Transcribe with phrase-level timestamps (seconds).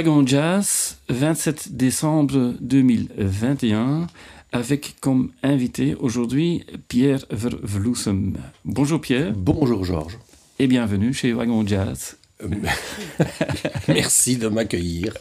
[0.00, 4.06] Wagon Jazz, 27 décembre 2021,
[4.50, 8.32] avec comme invité aujourd'hui Pierre Vervloesem.
[8.64, 9.34] Bonjour Pierre.
[9.36, 10.18] Bonjour Georges.
[10.58, 12.16] Et bienvenue chez Wagon Jazz.
[13.88, 15.12] Merci de m'accueillir.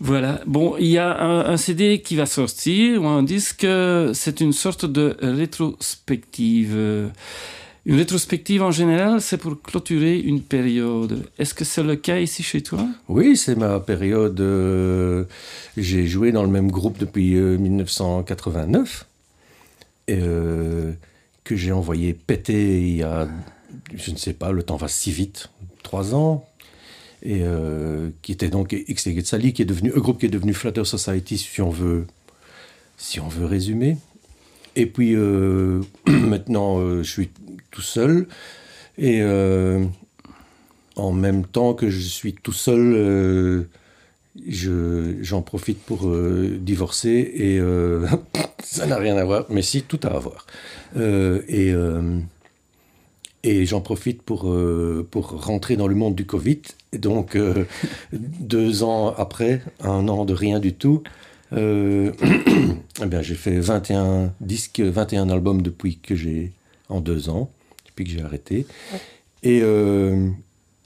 [0.00, 0.40] Voilà.
[0.44, 3.64] Bon, il y a un, un, CD qui va sortir, ou un disque,
[4.12, 7.12] c'est une sorte de rétrospective.
[7.86, 11.26] Une rétrospective en général, c'est pour clôturer une période.
[11.38, 12.86] Est-ce que c'est le cas ici chez toi?
[13.08, 14.40] Oui, c'est ma période.
[14.40, 15.24] Euh,
[15.76, 19.06] j'ai joué dans le même groupe depuis euh, 1989,
[20.08, 20.92] et, euh,
[21.44, 23.28] que j'ai envoyé péter il y a,
[23.94, 25.50] je ne sais pas, le temps va si vite,
[25.82, 26.48] trois ans,
[27.22, 30.54] et euh, qui était donc X Sally, qui est devenu un groupe qui est devenu
[30.54, 32.06] Flatter Society, si on veut,
[32.96, 33.98] si on veut résumer.
[34.76, 37.30] Et puis euh, maintenant, euh, je suis
[37.74, 38.28] tout seul.
[38.96, 39.84] Et euh,
[40.96, 43.64] en même temps que je suis tout seul, euh,
[45.20, 47.32] j'en profite pour euh, divorcer.
[47.34, 47.60] Et
[48.62, 50.46] ça n'a rien à voir, mais si, tout à voir.
[50.96, 51.74] Et
[53.46, 54.50] et j'en profite pour,
[55.10, 56.62] pour rentrer dans le monde du Covid.
[56.94, 57.36] Donc,
[58.12, 61.02] deux ans après, un an de rien du tout,
[61.52, 62.10] eh
[63.06, 66.52] bien, j'ai fait 21 disques, 21 albums depuis que j'ai
[66.88, 67.50] en deux ans,
[67.94, 68.66] depuis que j'ai arrêté.
[69.42, 70.28] Et euh,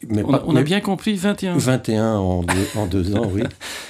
[0.08, 1.58] mais on, pas, on mais, a bien compris 21.
[1.58, 3.42] 21 en deux, en deux ans, oui.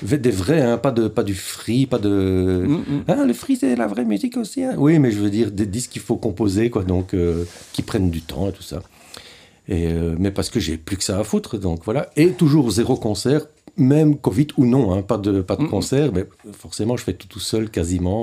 [0.18, 2.64] Des vrais, hein, pas, de, pas du free, pas de.
[2.66, 3.02] Mm -hmm.
[3.08, 4.62] ah, le free, c'est la vraie musique aussi.
[4.64, 4.74] Hein.
[4.78, 8.10] Oui, mais je veux dire des disques qu'il faut composer, quoi, donc euh, qui prennent
[8.10, 8.80] du temps et tout ça.
[9.68, 12.08] Et, euh, mais parce que j'ai plus que ça à foutre, donc voilà.
[12.16, 13.42] Et toujours zéro concert,
[13.76, 15.74] même Covid ou non, hein, pas de, pas de mmh.
[15.76, 16.24] concert, mais
[16.64, 18.22] forcément, je fais tout tout seul quasiment.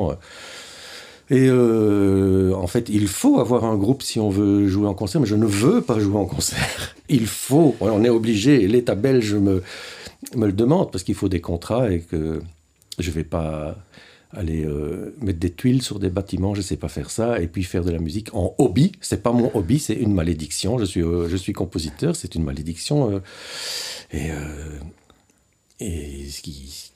[1.29, 5.21] Et euh, en fait, il faut avoir un groupe si on veut jouer en concert,
[5.21, 6.95] mais je ne veux pas jouer en concert.
[7.09, 8.67] Il faut, on est obligé.
[8.67, 9.61] L'État belge me,
[10.35, 12.41] le demande parce qu'il faut des contrats et que
[12.99, 13.75] je ne vais pas
[14.31, 17.47] aller euh, mettre des tuiles sur des bâtiments, je ne sais pas faire ça, et
[17.47, 18.91] puis faire de la musique en hobby.
[19.01, 20.77] C'est pas mon hobby, c'est une malédiction.
[20.77, 23.21] Je suis, euh, je suis compositeur, c'est une malédiction.
[24.11, 24.29] Et
[25.79, 26.91] et ce qui,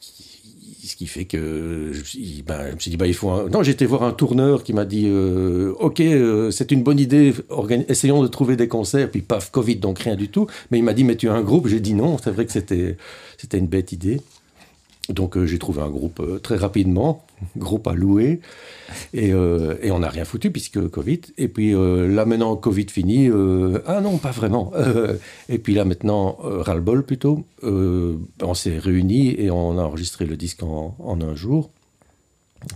[0.90, 3.48] ce qui fait que je, ben, je me suis dit bah, il faut un...
[3.50, 7.34] non j'étais voir un tourneur qui m'a dit euh, ok euh, c'est une bonne idée
[7.88, 10.48] essayons de trouver des concerts puis paf covid donc rien du tout.
[10.72, 11.68] Mais il m'a dit mais tu as un groupe.
[11.68, 12.98] J'ai dit non c'est vrai que c'était
[13.54, 14.20] une bête idée
[15.14, 17.26] donc euh, j'ai trouvé un groupe euh, très rapidement
[17.58, 18.42] groupe à louer.
[19.14, 21.22] Et, euh, et on n'a rien foutu puisque covid.
[21.38, 23.30] Et puis là maintenant covid fini
[23.86, 24.72] ah non pas vraiment.
[25.50, 29.84] Et puis là maintenant euh, ras le bol plutôt on s'est réunis et on a
[29.84, 31.70] enregistré le disque en, un jour.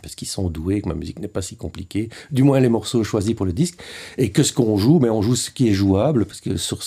[0.01, 2.07] Parce qu'ils sont doués que ma musique n'est pas si compliquée.
[2.31, 3.81] Du moins les morceaux choisis pour le disque.
[4.17, 6.79] Et que ce qu'on joue mais on joue ce qui est jouable parce que sur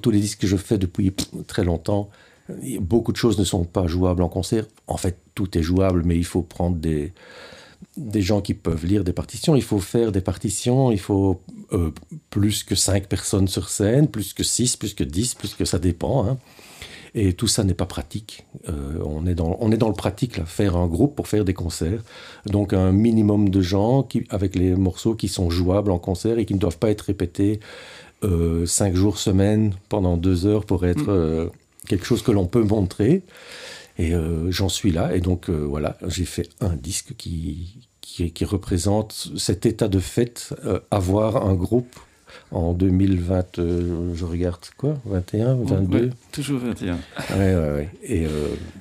[0.00, 1.12] tous les disques que je fais depuis
[1.46, 2.10] très longtemps
[2.80, 4.66] beaucoup de choses ne sont pas jouables en concert.
[4.86, 7.12] En fait tout est jouable mais il faut prendre des
[7.96, 9.56] des gens qui peuvent lire des partitions.
[9.56, 10.92] Il faut faire des partitions.
[10.92, 11.40] Il faut
[11.72, 11.90] euh,
[12.30, 15.78] plus que cinq personnes sur scène plus que 6 plus que 10 plus que ça
[15.78, 16.38] dépend hein.
[17.14, 18.46] et tout ça n'est pas pratique.
[18.68, 20.44] Euh, on est dans on est dans le pratique là.
[20.44, 22.02] Faire un groupe pour faire des concerts.
[22.46, 26.46] Donc un minimum de gens qui avec les morceaux qui sont jouables en concert et
[26.46, 27.60] qui ne doivent pas être répétés
[28.24, 31.48] euh, cinq jours semaine pendant deux heures pour être euh,
[31.88, 33.22] quelque chose que l'on peut montrer.
[33.98, 35.14] Et euh, j'en suis là.
[35.14, 39.98] Et donc euh, voilà j'ai fait un disque qui, qui, qui représente cet état de
[39.98, 41.98] fait euh, avoir un groupe
[42.50, 46.98] en 2020 euh, je regarde quoi 21 22 ouais, toujours 21 ouais,
[47.38, 47.88] ouais, ouais.
[48.02, 48.26] et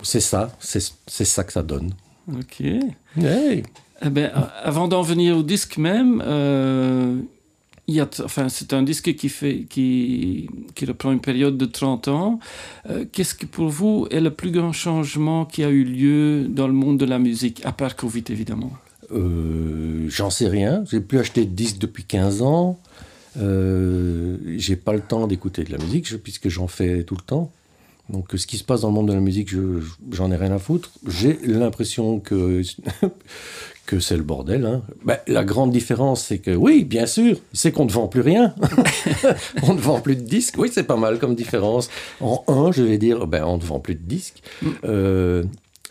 [0.03, 0.81] c'est ça c'est
[1.25, 1.91] ça que ça donne.
[2.31, 2.61] Ok.
[2.61, 3.63] Hey.
[4.03, 4.31] eh ben,
[4.63, 6.21] avant d'en venir au disque même
[7.89, 12.39] euh, enfin, c'est un disque qui fait qui, qui reprend une période de 30 ans.
[12.89, 16.47] Euh, qu'est ce que pour vous est le plus grand changement qui a eu lieu
[16.47, 18.71] dans le monde de la musique à part covid évidemment?
[19.11, 20.83] Euh, j'en sais rien.
[20.89, 22.79] J'ai pu acheter de disques depuis 15 ans.
[23.37, 27.21] Euh, j'ai pas le temps d'écouter de la musique je, puisque j'en fais tout le
[27.21, 27.51] temps.
[28.09, 29.49] Donc ce qui se passe dans le monde de la musique
[30.11, 30.91] j'en ai rien à foutre.
[31.07, 32.61] J'ai l'impression que
[33.91, 34.65] que c'est le bordel.
[34.65, 34.83] Hein.
[35.03, 38.55] Ben, la grande différence, c'est que oui, bien sûr, c'est qu'on ne vend plus rien.
[39.63, 40.55] on ne vend plus de disques.
[40.57, 41.89] Oui, c'est pas mal comme différence.
[42.21, 44.43] En un, je vais dire, ben, on ne vend plus de disques.
[44.85, 45.43] Euh,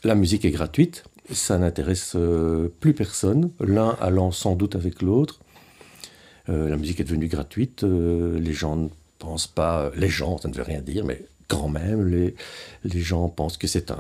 [0.03, 1.05] la musique est gratuite.
[1.31, 3.51] Ça n'intéresse euh, plus personne.
[3.61, 5.39] L'un allant sans doute avec l'autre.
[6.49, 7.83] Euh, la musique est devenue gratuite.
[7.83, 8.89] les gens ne
[9.19, 9.91] pensent pas.
[9.95, 12.35] Les gens, ça ne veut rien dire, mais quand même, les,
[12.83, 13.93] les gens pensent que c'est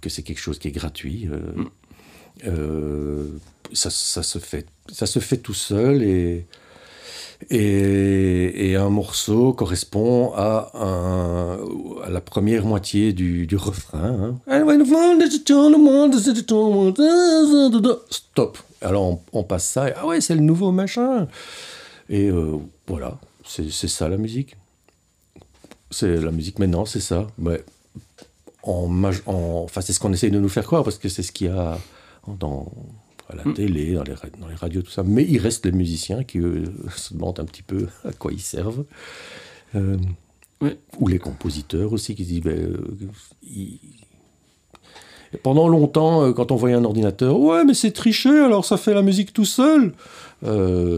[0.00, 1.26] que c'est quelque chose qui est gratuit.
[1.26, 1.66] Mm.
[2.46, 3.26] Euh,
[3.72, 6.46] ça, ça, se fait, ça se fait tout seul et,
[7.50, 11.58] et, un morceau correspond à, un,
[12.04, 14.38] à la première moitié du, refrain.
[18.10, 18.58] Stop.
[18.80, 21.28] Alors on, on, passe ça et ah ouais, c'est le nouveau machin.
[22.10, 24.56] Et euh, voilà, c'est ça la musique.
[25.90, 27.26] C'est la musique maintenant, c'est ça.
[27.38, 27.62] Mais
[28.62, 28.90] en,
[29.26, 29.32] en,
[29.64, 31.78] enfin, c'est ce qu'on essaye de nous faire croire parce que c'est ce qui a
[32.26, 32.72] dans,
[33.28, 33.54] à la mm.
[33.54, 35.02] télé, dans les, dans les, radios, tout ça.
[35.02, 36.38] Mais il reste les musiciens qui
[36.96, 38.84] se demandent un petit peu à quoi ils servent.
[39.74, 39.96] Euh,
[40.98, 42.42] ou les compositeurs aussi qui disent.
[42.42, 42.96] Ben, euh,
[45.42, 48.92] pendant longtemps, euh, quand on voyait un ordinateur, ouais, mais c'est triché, alors ça fait
[48.94, 49.94] la musique tout seul.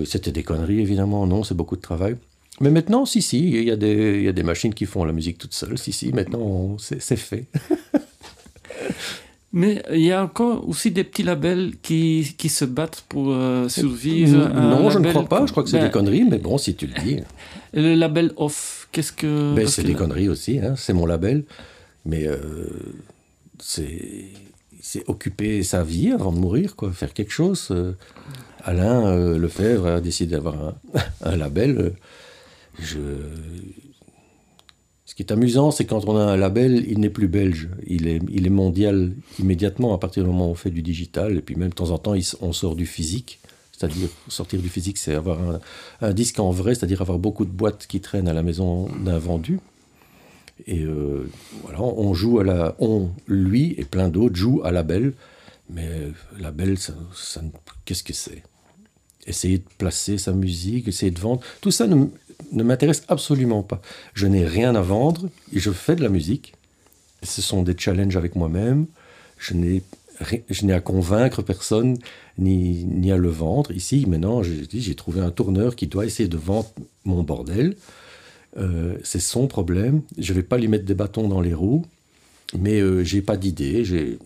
[0.07, 2.17] C'était des conneries, évidemment, non, c'est beaucoup de travail.
[2.61, 5.05] Mais maintenant, si, si, il y, a des, il y a des machines qui font
[5.05, 7.47] la musique toute seule, si, si, maintenant, c'est fait.
[9.57, 13.69] Mais il y a encore aussi des petits labels qui, qui se battent pour euh,
[13.69, 14.49] survivre.
[14.49, 15.47] Non, je ne crois pas.
[15.47, 17.21] Je crois que c'est des ben, conneries, mais bon, si tu le dis.
[17.73, 19.55] Le label Off, qu'est-ce que.
[19.55, 20.59] Ben, c'est des conneries aussi.
[20.59, 21.45] Hein, c'est mon label.
[22.05, 22.37] Mais euh,
[23.61, 24.33] c'est
[25.07, 27.69] occuper sa vie avant de mourir, quoi, faire quelque chose.
[27.71, 27.93] Euh,
[28.65, 30.75] Alain Lefebvre a décidé d'avoir un,
[31.23, 31.93] un, label.
[32.81, 32.99] Je,
[35.07, 38.09] ce qui est amusant, c'est quand on a un label, il n'est plus belge, il
[38.09, 41.71] est, mondial immédiatement à partir du moment où on fait du digital, et puis même
[41.71, 43.41] de temps en temps, on sort du physique.
[43.73, 45.61] C'est-à-dire, sortir du physique, c'est avoir
[46.01, 49.19] un, disque en vrai, c'est-à-dire avoir beaucoup de boîtes qui traînent à la maison d'un
[49.19, 49.59] vendu.
[50.67, 51.29] Et euh,
[51.65, 52.77] voilà, on joue à la.
[52.79, 55.13] On, lui et plein d'autres jouent à label,
[55.69, 55.91] mais
[56.39, 57.43] label, ça, ça
[57.85, 58.45] qu'est-ce que c'est?
[59.27, 62.07] Essayer de placer sa musique, essayer de vendre, tout ça ne,
[62.53, 63.81] ne m'intéresse absolument pas.
[64.15, 66.55] Je n'ai rien à vendre et je fais de la musique.
[67.23, 68.87] Ce sont des challenges avec moi-même.
[69.39, 69.83] Je n'ai
[70.73, 71.97] à convaincre personne
[72.39, 73.73] ni, ni à le vendre.
[73.73, 76.71] Ici, maintenant, j'ai trouvé un tourneur qui doit essayer de vendre
[77.05, 77.77] mon bordel.
[78.57, 80.03] Euh, c'est son problème.
[80.19, 81.85] Je ne vais pas lui mettre des bâtons dans les roues,
[82.57, 83.85] mais euh, j'ai pas d'idée.
[83.85, 84.19] J'ai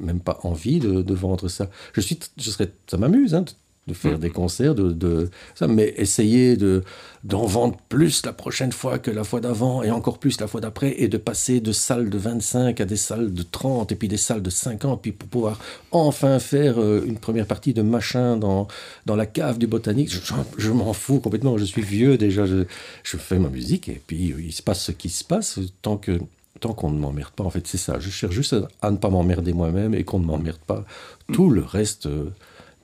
[0.00, 1.70] même pas envie de, de, vendre ça.
[1.92, 3.44] Je suis, je serais, ça m'amuse hein,
[3.86, 4.20] de faire mm.
[4.20, 6.82] des concerts, de, de, ça, mais essayer de
[7.22, 10.62] d'en vendre plus la prochaine fois que la fois d'avant et encore plus la fois
[10.62, 14.08] d'après et de passer de salles de 25 à des salles de 30 et puis
[14.08, 15.58] des salles de 50 puis pour pouvoir
[15.90, 18.68] enfin faire euh, une première partie de machin dans,
[19.04, 20.10] dans la cave du botanique,
[20.56, 22.64] je, m'en fous complètement, je suis vieux déjà, je,
[23.02, 26.18] je, fais ma musique et puis il se passe ce qui se passe tant que
[26.60, 29.10] tant qu'on ne m'emmerde pas, en fait c'est ça, je cherche juste à, ne pas
[29.10, 30.84] m'emmerder moi-même et qu'on ne m'emmerde pas.
[31.32, 32.08] Tout le reste...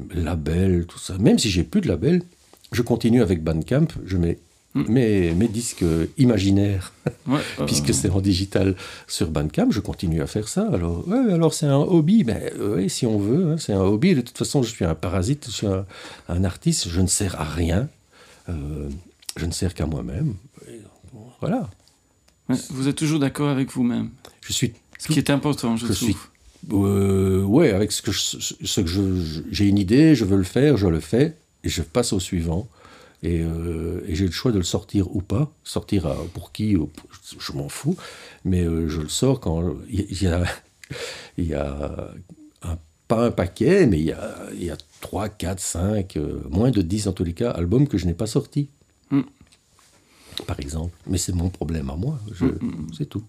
[0.01, 1.17] Euh, label, tout ça.
[1.19, 2.23] Même si j'ai plus de label,
[2.73, 4.39] je continue avec Bandcamp, je mets
[4.75, 4.85] hmm.
[4.89, 5.85] mes, mes disques
[6.19, 6.93] imaginaires,
[7.67, 8.77] puisque c'est en digital
[9.07, 10.69] sur Bandcamp, je continue à faire ça.
[10.73, 14.15] Alors, ouais, alors c'est un hobby, ben, ouais, si on veut, hein, c'est un hobby.
[14.15, 15.67] De toute façon, je suis un parasite, je suis
[16.29, 17.89] un, artiste, je ne sers à rien,
[18.49, 18.89] euh,
[19.37, 20.35] je ne sers qu'à moi-même.
[21.41, 21.69] Voilà.
[22.71, 24.11] vous êtes toujours d'accord avec vous-même?
[24.41, 24.73] Je suis.
[24.99, 26.09] Ce qui est important, je, je trouve.
[26.09, 26.17] Suis
[26.73, 30.45] euh, ouais, avec ce que, je, ce que je, j'ai une idée, je veux le
[30.45, 32.69] faire, je le fais, et je passe au suivant.
[33.23, 35.51] Et, euh, et j'ai le choix de le sortir ou pas.
[35.65, 36.77] Sortir à, pour qui,
[37.39, 37.97] je m'en fous.
[38.45, 40.45] Mais euh, je le sors quand il y, a,
[41.39, 42.11] il y a
[42.63, 46.19] un, pas un paquet, mais il y a, il y a 3, 4, 5,
[46.51, 48.69] moins de 10 en tous les cas, albums que je n'ai pas sortis.
[49.11, 49.23] Mm.
[50.47, 50.95] Par exemple.
[51.07, 52.19] Mais c'est mon problème à moi.
[52.41, 53.25] Mm, mm, C'est tout.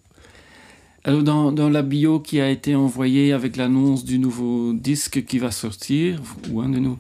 [1.07, 5.39] Alors dans, dans, la bio qui a été envoyée avec l'annonce du nouveau disque qui
[5.39, 6.21] va sortir,
[6.51, 6.97] ou un, de nous,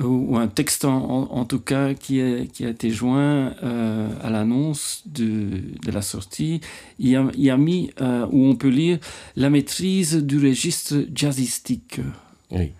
[0.00, 4.08] euh, ou un texte en, en, tout cas qui, est, qui a été joint euh,
[4.22, 5.50] à l'annonce de,
[5.84, 6.60] de, la sortie,
[7.00, 9.00] il y a, il y a mis euh, où on peut lire
[9.34, 12.00] la maîtrise du registre jazzistique.
[12.52, 12.70] Oui.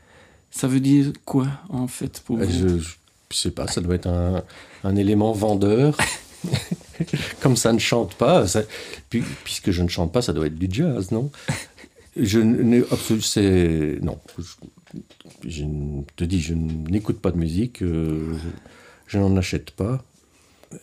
[0.52, 2.44] Ça veut dire quoi en fait pour vous?
[2.44, 4.44] je, je sais pas, ça doit être un,
[4.84, 5.96] un élément vendeur.
[7.40, 8.44] Comme ça ne chante pas,
[9.44, 11.30] puisque je ne chante pas, ça doit être du jazz, non?
[12.16, 13.98] Je n'ai absolument.
[14.02, 14.18] Non.
[15.46, 15.64] Je,
[16.16, 18.34] te dis, je n'écoute pas de musique, euh,
[19.08, 20.04] je, n'en achète pas.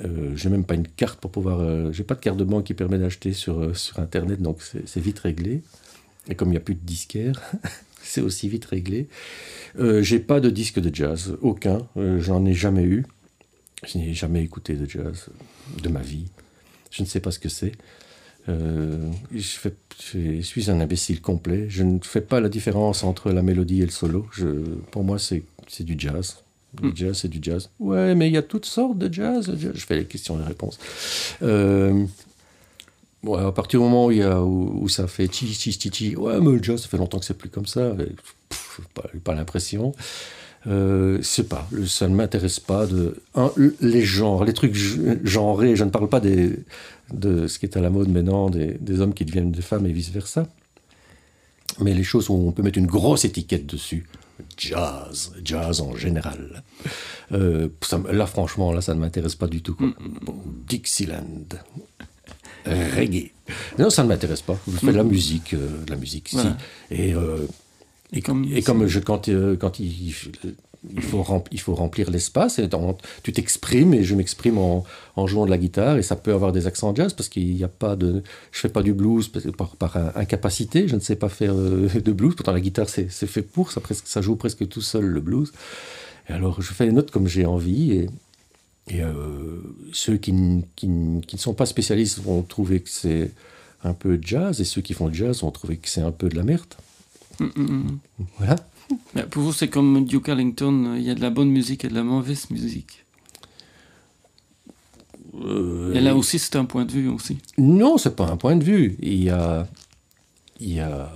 [0.01, 1.59] Euh, j'ai même pas une carte pour pouvoir.
[1.61, 4.61] Euh, j'ai pas de carte de banque qui permet d'acheter sur, euh, sur internet, donc
[4.61, 5.61] c'est vite réglé.
[6.27, 7.41] Et comme il n'y a plus de disquaire,
[8.03, 9.07] c'est aussi vite réglé.
[10.01, 11.87] J'ai pas de disque de jazz, aucun.
[11.95, 13.05] J'en ai jamais eu.
[13.87, 15.29] Je n'ai jamais écouté de jazz
[15.81, 16.25] de ma vie.
[16.91, 17.73] Je ne sais pas ce que c'est.
[18.49, 19.69] Euh, je,
[20.13, 21.67] je, suis un imbécile complet.
[21.69, 24.27] Je ne fais pas la différence entre la mélodie et le solo.
[24.31, 24.47] Je,
[24.91, 25.43] pour moi, c'est
[25.79, 26.37] du jazz.
[26.73, 26.95] Du mm.
[26.95, 27.69] jazz, c'est du jazz.
[27.79, 29.51] Ouais, mais il y a toutes sortes de jazz.
[29.57, 30.79] Je fais les questions et les réponses.
[31.43, 32.05] Euh,
[33.23, 35.91] ouais, à partir du moment où, il y a, où, ça fait chi chi chi
[35.91, 37.93] chi, ouais, mais le jazz, ça fait longtemps que c'est plus comme ça.
[38.49, 39.93] Pff, pas, pas l'impression.
[40.67, 43.15] Euh, c'est pas, ça ne m'intéresse pas de
[43.79, 44.75] les genres, les trucs
[45.23, 45.75] genrés.
[45.75, 46.59] Je ne parle pas des,
[47.11, 49.85] de ce qui est à la mode maintenant, des, des hommes qui deviennent des femmes
[49.85, 50.47] et vice versa.
[51.79, 54.05] Mais les choses où on peut mettre une grosse étiquette dessus,
[54.57, 56.63] jazz, jazz en général.
[57.31, 59.75] Euh, ça, là, franchement, là, ça ne m'intéresse pas du tout.
[59.75, 59.87] Quoi.
[60.67, 61.25] Dixieland,
[62.65, 63.31] reggae.
[63.79, 64.59] Non, ça ne m'intéresse pas.
[64.67, 66.37] Je fais de la musique, euh, de la musique, si.
[66.91, 67.47] Et euh,
[68.13, 70.13] et comme, et comme je, quand, euh, quand il,
[70.89, 72.59] il, faut remplir, il faut remplir l'espace,
[73.23, 74.83] tu t'exprimes et je m'exprime en,
[75.15, 77.63] en, jouant de la guitare et ça peut avoir des accents jazz parce qu'il n'y
[77.63, 78.21] a pas de.
[78.51, 82.11] Je fais pas du blues par, par, incapacité, je ne sais pas faire euh, de
[82.11, 85.21] blues, pourtant la guitare c'est fait pour, ça, presque, ça joue presque tout seul le
[85.21, 85.53] blues.
[86.29, 88.09] Et alors je fais les notes comme j'ai envie et.
[88.87, 89.61] Et euh,
[89.93, 90.33] ceux qui,
[90.75, 90.89] qui,
[91.27, 93.31] qui, ne sont pas spécialistes vont trouver que c'est
[93.83, 96.35] un peu jazz, et ceux qui font jazz vont trouver que c'est un peu de
[96.35, 96.73] la merde.
[97.41, 97.99] Mm, mm, mm.
[98.37, 98.55] Voilà.
[99.15, 101.87] Mais pour vous, c'est comme Duke Ellington, il y a de la bonne musique et
[101.87, 103.05] de la mauvaise musique.
[105.43, 107.37] Euh, et là aussi, c'est un point de vue aussi.
[107.57, 108.97] Non, c'est pas un point de vue.
[109.01, 109.67] Il y a,
[110.59, 111.11] il y a,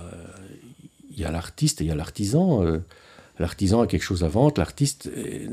[1.10, 2.64] il y a l'artiste et il y a l'artisan.
[2.64, 2.78] Euh,
[3.38, 4.54] l'artisan a quelque chose à vendre.
[4.56, 5.48] L'artiste euh,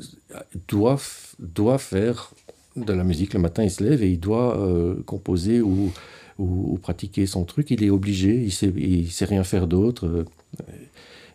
[0.67, 0.99] doit,
[1.39, 2.31] doit faire
[2.75, 3.33] de la musique.
[3.33, 4.57] Le matin, il se lève et il doit
[5.05, 5.91] composer ou,
[6.39, 7.69] ou, pratiquer son truc.
[7.69, 8.41] Il est obligé.
[8.43, 10.25] Il sait, il sait rien faire d'autre.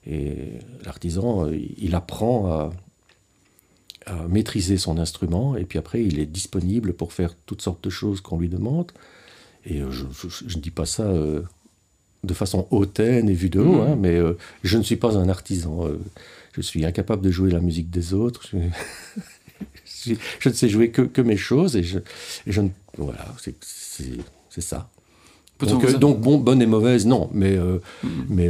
[0.07, 0.53] Et
[0.85, 2.71] l'artisan, il apprend à,
[4.29, 8.23] maîtriser son instrument, et puis après, il est disponible pour faire toutes sortes de choses
[8.23, 8.91] qu'on lui demande.
[9.67, 11.43] Et euh, je ne dis pas ça euh,
[12.25, 13.87] de façon hautaine et vue de haut, mmh.
[13.87, 15.87] hein, mais euh, je ne suis pas un artisan.
[16.53, 18.49] je suis incapable de jouer la musique des autres.
[18.51, 21.99] Je, je ne sais jouer que, que, mes choses, et je,
[22.47, 24.89] je ne, voilà, c'est ça.
[25.61, 28.09] Donc, donc, bon, bonne et mauvaise, non, mais, mmh.
[28.29, 28.49] mais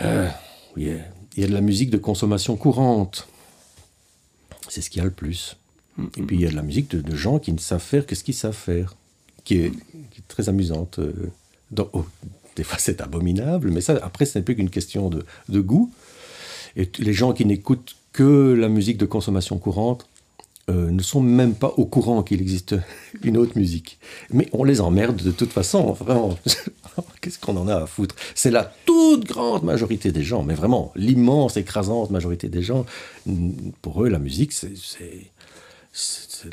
[0.00, 0.28] euh,
[0.76, 1.00] il
[1.36, 3.28] y a de la musique de consommation courante.
[4.68, 5.56] C'est ce qu'il y a le plus.
[6.16, 8.14] Et puis il y a de la musique de, gens qui ne savent faire que
[8.14, 8.94] ce qu'ils savent faire,
[9.44, 9.72] qui est,
[10.28, 10.98] très amusante.
[10.98, 11.30] Euh,
[11.92, 12.06] oh,
[12.56, 15.92] des fois c'est abominable, mais ça après ce n'est plus qu'une question de, de, goût.
[16.76, 20.08] Et les gens qui n'écoutent que la musique de consommation courante
[20.70, 22.76] euh, ne sont même pas au courant qu'il existe
[23.22, 23.98] une autre musique.
[24.30, 26.38] Mais on les emmerde de toute façon, vraiment.
[27.20, 28.14] Qu'est-ce qu'on en a à foutre?
[28.34, 32.86] C'est la toute grande majorité des gens, mais vraiment l'immense, écrasante majorité des gens.
[33.82, 35.30] Pour eux, la musique, c'est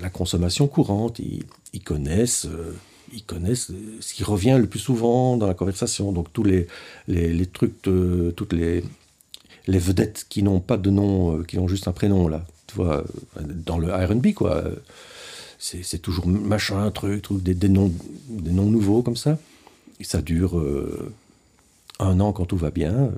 [0.02, 1.20] la consommation courante.
[1.20, 2.46] Ils, connaissent.
[2.46, 2.76] Euh,
[3.14, 6.12] ils connaissent ce qui revient le plus souvent dans la conversation.
[6.12, 6.68] Donc tous les,
[7.08, 8.84] les, trucs, toutes les,
[9.68, 12.76] les vedettes qui n'ont pas de nom, euh, qui ont juste un prénom, là, tu
[12.76, 13.04] vois,
[13.40, 14.64] dans le RB, quoi.
[15.60, 17.92] C'est toujours machin, truc, truc des, des, noms,
[18.30, 19.40] des noms nouveaux comme ça.
[20.00, 21.12] Et ça dure euh,
[22.00, 23.12] un an quand tout va bien.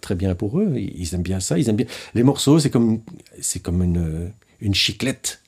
[0.00, 0.74] Très bien pour eux.
[0.76, 1.58] Ils aiment bien ça.
[1.58, 1.86] Ils aiment bien.
[2.14, 3.00] Les morceaux, c'est comme,
[3.62, 4.30] comme une,
[4.60, 5.40] une chiclette.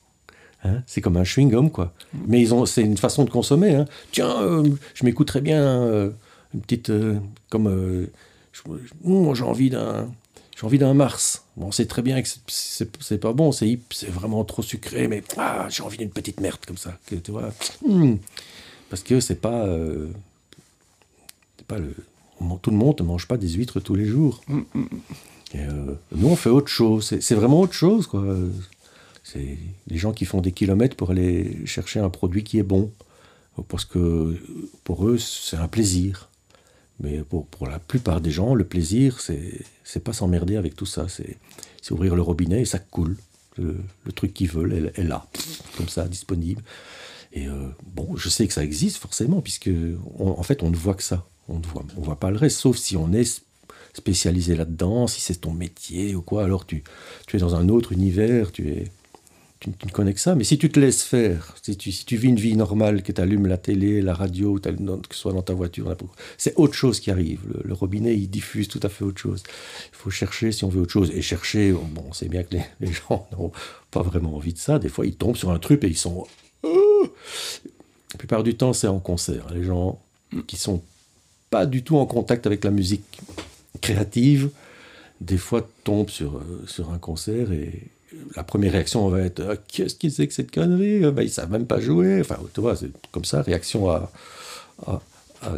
[0.63, 0.81] Hein.
[0.87, 1.93] c'est comme un chewing-gum, quoi.
[2.27, 3.75] Mais c'est une façon de consommer.
[3.75, 3.85] Hein.
[4.11, 6.09] Tiens, euh, je m'écouterais bien euh,
[6.53, 6.91] une petite,
[7.49, 8.07] comme,
[8.53, 10.09] j'ai envie d'un,
[10.55, 11.43] j'ai envie d'un Mars.
[11.57, 15.67] Bon, c'est très bien que c'est pas bon, c'est c'est vraiment trop sucré, mais ah,
[15.69, 17.51] j'ai envie d'une petite merde comme ça, que, tu vois.
[17.85, 18.15] Hmm.
[18.89, 19.67] Parce que c'est pas,
[21.67, 21.93] pas le,
[22.61, 24.41] tout le monde ne mange pas des huîtres tous les jours.
[24.47, 24.87] Mm, mm, mm.
[25.55, 27.17] Euh, nous, on fait autre chose.
[27.19, 28.25] C'est vraiment autre chose, quoi.
[29.23, 29.57] C'est
[29.87, 32.91] les gens qui font des kilomètres pour aller chercher un produit qui est bon.
[33.69, 34.35] Parce que
[34.83, 36.29] pour eux, c'est un plaisir.
[36.99, 41.07] Mais pour, pour, la plupart des gens, le plaisir, c'est pas s'emmerder avec tout ça.
[41.09, 41.37] C'est
[41.91, 43.17] ouvrir le robinet et ça coule.
[43.57, 43.77] Le,
[44.13, 45.25] truc qu'ils veulent est, là,
[45.77, 46.61] comme ça, disponible.
[47.31, 49.69] Et euh, bon, je sais que ça existe forcément, puisque
[50.19, 51.25] en fait, on ne voit que ça.
[51.47, 53.43] On ne voit, on voit pas le reste, sauf si on est
[53.93, 56.83] spécialisé là-dedans, si c'est ton métier ou quoi, alors tu,
[57.27, 58.91] tu es dans un autre univers, tu, es,
[59.77, 60.35] tu, ne connais que ça.
[60.35, 63.11] Mais si tu te laisses faire, si tu, si tu vis une vie normale, que
[63.11, 64.69] tu allumes la télé, la radio, que
[65.11, 65.95] ce soit dans ta voiture,
[66.37, 67.41] c'est autre chose qui arrive.
[67.63, 69.43] Le, robinet, il diffuse tout à fait autre chose.
[69.91, 71.11] Il faut chercher si on veut autre chose.
[71.11, 73.51] Et chercher, bon, on sait bien que les, les gens n'ont
[73.91, 74.79] pas vraiment envie de ça.
[74.79, 76.27] Des fois, ils tombent sur un truc et ils sont...
[76.63, 79.47] La plupart du temps, c'est en concert.
[79.53, 79.99] Les gens
[80.47, 80.81] qui sont
[81.49, 83.19] pas du tout en contact avec la musique
[83.81, 84.49] créative,
[85.21, 87.89] des fois tombe sur, sur un concert et
[88.35, 90.99] la première réaction va être ah, Qu'est-ce qu'il sait que cette connerie?
[91.11, 92.19] Ben, Ils ne savent même pas jouer.
[92.21, 94.11] Enfin, tu vois, c'est comme ça, réaction à,
[94.85, 95.01] à,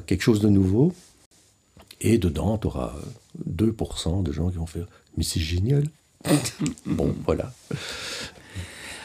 [0.06, 0.94] quelque chose de nouveau.
[2.02, 2.94] Et dedans, tu auras
[3.50, 4.88] 2% de gens qui vont faire
[5.18, 5.84] Mais c'est génial.
[6.86, 7.54] bon, voilà.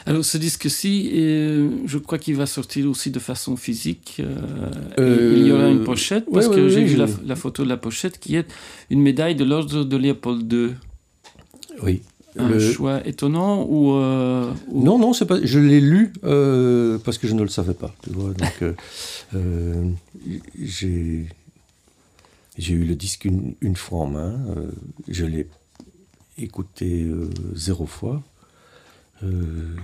[0.05, 4.21] Alors ce disque-ci, euh, je crois qu'il va sortir aussi de façon physique.
[4.99, 7.77] Euh, il y aura une euh, pochette, parce que j'ai vu la, photo de la
[7.77, 8.47] pochette qui est
[8.89, 10.71] une médaille de l'ordre de Léopold II.
[11.81, 12.01] Oui.
[12.37, 13.93] Un choix étonnant ou,
[14.73, 15.39] Non, non, c'est pas.
[15.43, 17.93] Je l'ai lu parce que je ne le savais pas.
[18.03, 18.63] Tu vois, donc
[20.59, 21.25] j'ai
[22.57, 24.39] j'ai eu le disque une, une fois en main.
[25.07, 25.47] je l'ai
[26.37, 27.07] écouté
[27.55, 28.21] zéro fois.
[29.23, 29.75] Euh,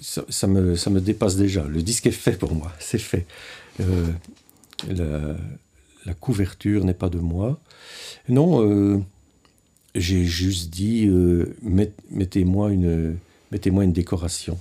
[0.00, 1.64] ça, me, ça me dépasse déjà.
[1.64, 3.26] Le disque est fait pour moi, c'est fait.
[3.80, 4.06] Euh,
[6.06, 7.60] la, couverture n'est pas de moi.
[8.28, 8.98] Non, euh,
[9.94, 11.08] j'ai juste dit
[12.10, 13.16] mettez-moi une,
[13.50, 14.58] mettez une décoration.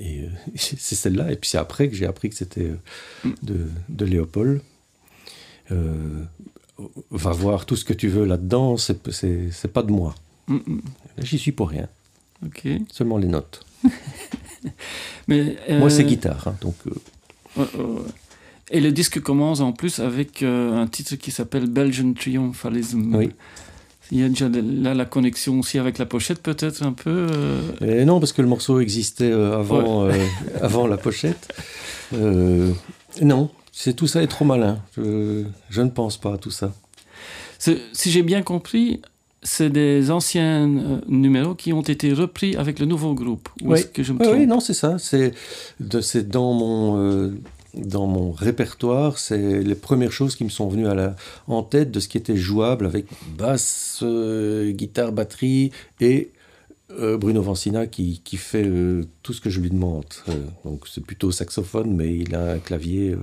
[0.00, 1.32] Et c'est celle-là.
[1.32, 2.70] Et puis c'est après que j'ai appris que c'était
[3.42, 4.60] de, de, Léopold.
[7.10, 10.14] va voir tout ce que tu veux là-dedans, c'est pas de moi.
[10.48, 10.80] Mm, mm.
[11.18, 11.88] J'y suis pour rien.
[12.44, 12.66] Ok.
[12.90, 13.64] Seulement les notes.
[15.28, 16.48] Mais, Moi, c'est euh, guitare.
[16.48, 16.74] Hein, donc,
[17.58, 17.98] euh.
[18.70, 23.14] Et le disque commence en plus avec euh, un titre qui s'appelle Belgian Triumphalism.
[23.14, 23.30] Oui.
[24.10, 27.26] Il y a déjà là la connexion aussi avec la pochette, peut-être un peu
[27.80, 30.08] Non, parce que le morceau existait avant,
[30.62, 31.52] avant la pochette.
[32.12, 34.78] non, c'est tout ça est trop malin.
[34.96, 36.72] Je, je, ne pense pas à tout ça.
[37.58, 39.00] Si j'ai bien compris,
[39.42, 43.48] c'est des anciens euh, numéros qui ont été repris avec le nouveau groupe.
[43.62, 43.80] oui.
[43.92, 44.96] que je me oui, non, c'est ça.
[44.98, 47.38] C'est dans mon euh,
[47.74, 51.90] dans mon répertoire, c'est les premières choses qui me sont venues à la, en tête
[51.90, 56.30] de ce qui était jouable avec basse, euh, guitare, batterie et
[56.90, 58.66] Bruno Vancina qui, qui fait
[59.22, 60.06] tout ce que je lui demande.
[60.64, 63.14] donc c'est plutôt saxophone, mais il a un clavier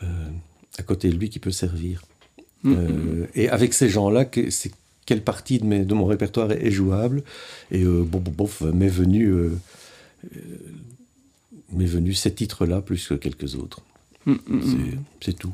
[0.00, 2.02] à côté de lui qui peut servir.
[2.64, 3.26] Mm-hmm.
[3.34, 4.72] et avec ces gens-là, c'est
[5.08, 7.22] quelle partie de, mes, de mon répertoire est, jouable?
[7.70, 9.52] Et euh, bon, bon, m'est venu, euh,
[10.36, 10.38] euh,
[11.72, 13.80] m'est venu ces titres-là plus que quelques autres.
[14.26, 14.98] Mm, mm, mm.
[15.20, 15.52] c'est tout.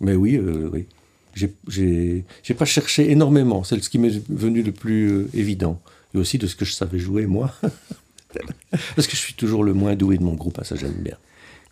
[0.00, 0.86] Mais oui, oui.
[1.34, 3.64] J'ai pas cherché énormément.
[3.64, 5.80] C'est ce qui m'est venu le plus évident.
[6.14, 7.52] Et aussi de ce que je savais jouer, moi.
[8.96, 11.16] Parce que je suis toujours le moins doué de mon groupe, hein, ça j'aime bien.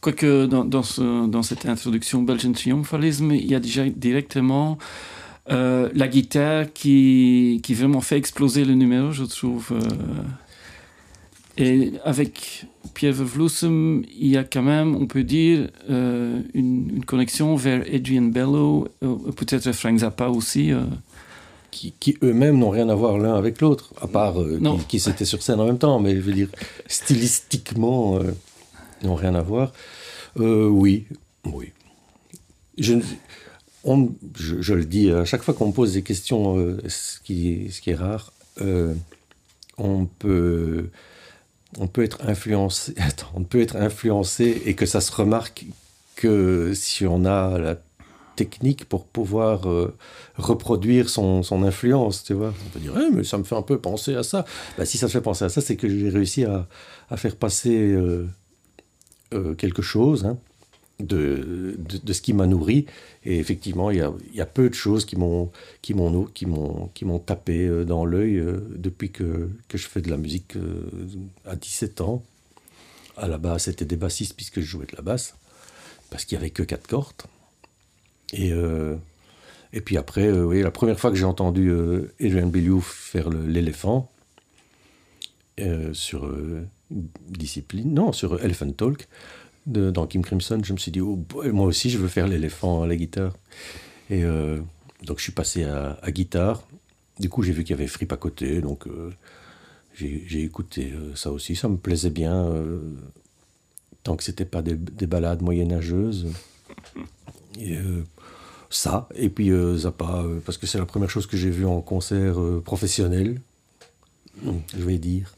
[0.01, 4.79] Quoique dans, dans, ce, dans cette introduction Belgian Triumphalism, il y a déjà directement
[5.51, 9.73] euh, la guitare qui, qui vraiment fait exploser le numéro, je trouve.
[9.73, 9.81] Euh.
[11.57, 17.57] et avec Pierre Vloesem, il y a quand même, on peut dire, euh, une, connexion
[17.57, 18.89] vers Adrian Bello,
[19.37, 20.73] peut-être Frank Zappa aussi.
[21.71, 25.25] Qui, qui eux-mêmes n'ont rien à voir l'un avec l'autre, à part qui, qui s'étaient
[25.25, 26.49] sur scène en même temps, mais je veux dire,
[26.87, 28.21] stylistiquement,
[29.03, 29.73] n'ont rien à voir.
[30.37, 31.07] oui,
[31.45, 31.73] oui.
[32.79, 32.95] Je,
[34.35, 37.81] je, le dis à chaque fois qu'on me pose des questions, euh, ce, qui, ce,
[37.81, 38.95] qui, est rare, euh,
[39.77, 40.89] on peut
[41.79, 42.95] on peut être influencé,
[43.35, 45.67] on peut être influencé et que ça se remarque
[46.17, 47.77] que si on a la
[48.37, 49.95] technique pour pouvoir euh,
[50.37, 52.53] reproduire son, influence, tu vois.
[52.67, 54.45] On peut dire, mais ça me fait un peu penser à ça.
[54.77, 56.67] Bah, si ça me fait penser à ça, c'est que j'ai réussi à,
[57.17, 57.97] faire passer
[59.57, 60.25] quelque chose.
[60.25, 60.37] Hein
[61.01, 62.87] de, de, ce qui m'a nourri.
[63.25, 65.51] Et effectivement, il y a, y a peu de choses qui m'ont
[65.83, 70.11] qui m'ont qui m'ont tapé euh, dans l'œil euh, depuis que, que, je fais de
[70.11, 70.89] la musique euh,
[71.47, 72.23] à 17 ans.
[73.17, 75.35] À la base, c'était des bassistes puisque je jouais de la basse
[76.11, 77.23] parce qu'il y avait que quatre cordes.
[78.33, 78.53] Et
[79.73, 81.73] et puis après, oui, la première fois que j'ai entendu
[82.21, 84.11] Adrian Bellew faire l'éléphant
[85.93, 86.33] sur
[86.91, 89.09] Discipline, non, sur Elephant Talk,
[89.67, 92.87] dans Kim Crimson, je me suis dit, oh, moi aussi, je veux faire l'éléphant à
[92.87, 93.33] la guitare.
[94.11, 94.59] Et euh,
[95.05, 96.63] donc, je suis passé à, guitare.
[97.19, 99.11] Du coup, j'ai vu qu'il y avait Fripp à côté, donc euh,
[99.95, 101.57] j'ai écouté euh, ça aussi.
[101.57, 102.53] Ça me plaisait bien,
[104.03, 106.29] tant que c'était pas des, des, balades moyenâgeuses.
[107.61, 107.79] Et,
[108.69, 112.37] ça, et puis Zappa, parce que c'est la première chose que j'ai vue en concert
[112.65, 113.41] professionnel,
[114.45, 115.33] je vais dire.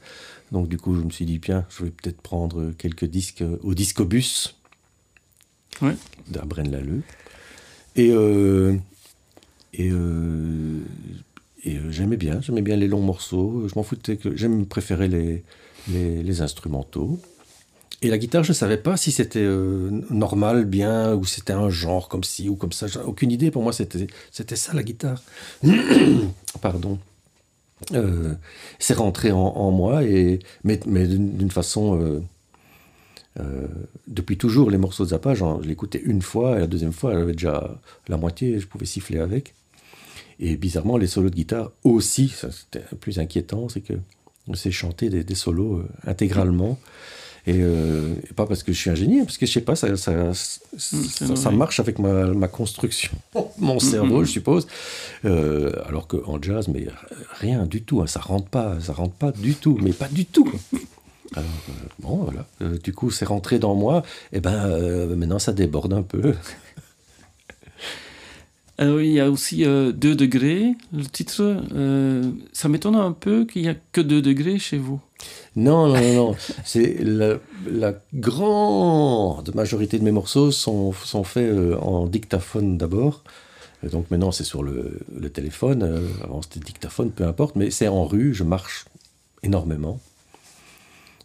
[0.53, 3.75] Donc du coup, je me suis dit, bien, je vais peut-être prendre quelques disques au
[3.75, 4.55] discobus
[5.83, 5.97] ouais.
[6.29, 7.03] d'Arbren.
[7.97, 8.77] Et, euh,
[9.73, 10.81] et, euh,
[11.65, 13.67] et euh, j'aimais bien, j'aimais bien les longs morceaux.
[13.69, 15.45] Je m'en foutais que j'aime préférer les,
[15.89, 17.19] les, les, instrumentaux.
[18.03, 21.71] et la guitare, je ne savais pas si c'était euh, normal, bien, ou c'était un
[21.71, 22.87] genre comme ci ou comme ça.
[23.05, 23.51] Aucune idée.
[23.51, 24.07] Pour moi, c'était
[24.57, 25.23] ça la guitare.
[26.61, 26.99] Pardon.
[27.93, 28.35] Euh,
[28.79, 32.23] c'est rentré en, moi, et, mais, mais d'une façon.
[33.39, 33.67] Euh,
[34.09, 37.33] depuis toujours, les morceaux de Zappa, je l'écoutais une fois, et la deuxième fois, avait
[37.33, 39.55] déjà la moitié, je pouvais siffler avec.
[40.41, 43.95] Et bizarrement, les solos de guitare aussi, c'était plus inquiétant, c'est que
[44.49, 46.79] on sait chanter des, solos intégralement.
[47.49, 50.13] Euh, et, pas parce que je suis ingénieur, parce que je sais pas, ça, ça,
[50.13, 50.35] mm,
[51.37, 53.13] ça, marche avec ma, ma construction,
[53.59, 54.67] mon cerveau, je suppose.
[55.25, 56.89] Euh, alors qu'en jazz, mais
[57.39, 60.27] rien du tout, hein, ça rentre pas, ça rentre pas du tout, mais pas du
[60.27, 60.51] tout.
[61.35, 62.47] Alors, euh, bon, voilà.
[62.83, 64.03] du coup, c'est rentré dans moi.
[64.33, 66.35] Et ben, maintenant, ça déborde un peu.
[68.79, 71.63] Alors, il y a aussi 2 degrés, le titre.
[72.53, 75.01] ça m'étonne un peu qu'il n'y a que 2 degrés chez vous.
[75.57, 76.37] Non, non, non.
[76.65, 83.25] C'est la, grande majorité de mes morceaux sont, faits euh, en dictaphone d'abord.
[83.83, 85.01] Donc maintenant, c'est sur le,
[85.33, 85.83] téléphone.
[85.83, 87.57] Euh, avant, c'était dictaphone, peu importe.
[87.57, 88.35] Mais c'est en rue.
[88.35, 88.87] Je marche
[89.43, 90.01] énormément.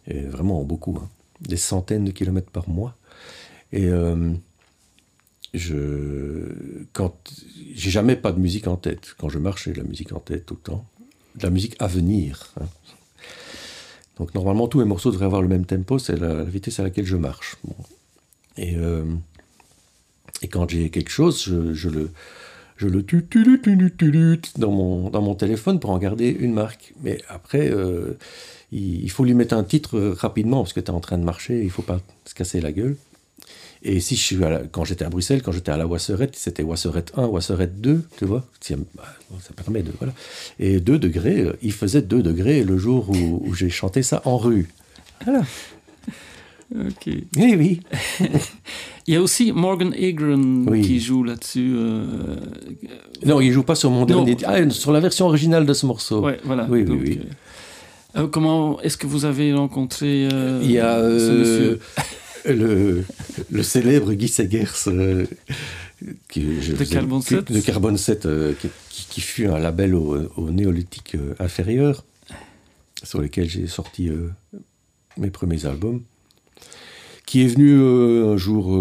[0.06, 0.98] Et vraiment beaucoup.
[1.02, 1.08] Hein.
[1.40, 2.96] Des centaines de kilomètres par mois.
[3.72, 4.32] Et euh,
[5.54, 6.84] je.
[6.92, 7.14] Quand.
[7.74, 9.14] J'ai jamais pas de musique en tête.
[9.18, 10.84] Quand je marche, j'ai de la musique en tête tout le temps.
[11.36, 12.52] De la musique à venir.
[12.60, 12.66] Hein.
[14.18, 17.06] Donc normalement, tous mes morceaux devraient avoir le même tempo, c'est la, vitesse à laquelle
[17.06, 17.56] je marche.
[18.56, 19.04] Et, euh,
[20.42, 22.10] et quand j'ai quelque chose, je, le
[22.76, 23.04] je le
[24.58, 26.92] dans mon, téléphone pour en garder une marque.
[27.02, 28.18] Mais après, euh,
[28.72, 31.62] il, faut lui mettre un titre rapidement parce que tu es en train de marcher,
[31.62, 32.96] il faut pas se casser la gueule.
[33.84, 34.36] Et si je suis
[34.70, 38.24] quand j'étais à Bruxelles, quand j'étais à la Wasserette, c'était Wasserette 1, Wasserette 2, tu
[38.26, 38.44] vois
[38.96, 39.04] bah,
[39.40, 39.90] Ça permet de.
[39.98, 40.12] Voilà.
[40.60, 44.36] Et 2 degrés, euh, il faisait 2 degrés le jour où, j'ai chanté ça en
[44.38, 44.68] rue.
[45.24, 45.42] Voilà.
[46.74, 47.04] Ok.
[47.36, 47.80] Oui, oui.
[49.06, 51.74] il y a aussi Morgan Egren qui joue là-dessus.
[51.76, 52.06] Euh,
[53.26, 54.38] non, il joue pas sur mon dernier.
[54.46, 56.22] Ah, sur la version originale de ce morceau.
[56.22, 56.66] Ouais, voilà.
[56.70, 57.20] Oui, oui, oui.
[58.16, 60.28] Euh, comment est-ce que vous avez rencontré
[60.62, 61.78] Il y a ce monsieur?
[62.44, 63.04] Le,
[63.50, 65.26] le célèbre Guy Segers, euh,
[66.34, 67.52] de, Carbon 7.
[67.52, 68.54] de Carbon 7, euh,
[68.88, 72.04] qui, fut un label au, néolithique euh, inférieur,
[73.02, 74.10] sur lequel j'ai sorti
[75.16, 76.02] mes premiers albums,
[77.26, 78.80] qui est venu un jour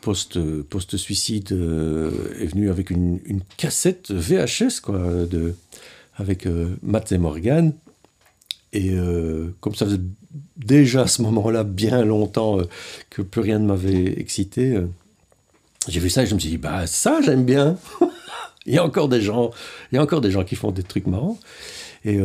[0.00, 5.54] post-suicide, est venu avec une, une, cassette VHS, quoi, de,
[6.16, 6.48] avec
[6.82, 7.74] Matt et Morgan,
[8.72, 10.00] et euh, comme ça faisait
[10.56, 12.64] déjà à ce moment-là bien longtemps euh,
[13.10, 14.86] que plus rien ne m'avait excité, euh,
[15.88, 17.78] j'ai vu ça et je me suis dit, bah ça j'aime bien.
[18.66, 19.50] il y a encore des gens,
[19.90, 21.38] il y a encore des gens qui font des trucs marrants.
[22.04, 22.18] Et,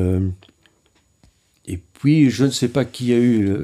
[1.66, 3.58] et puis je ne sais pas qui a eu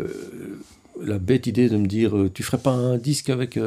[1.02, 3.58] la bête idée de me dire, tu ferais pas un disque avec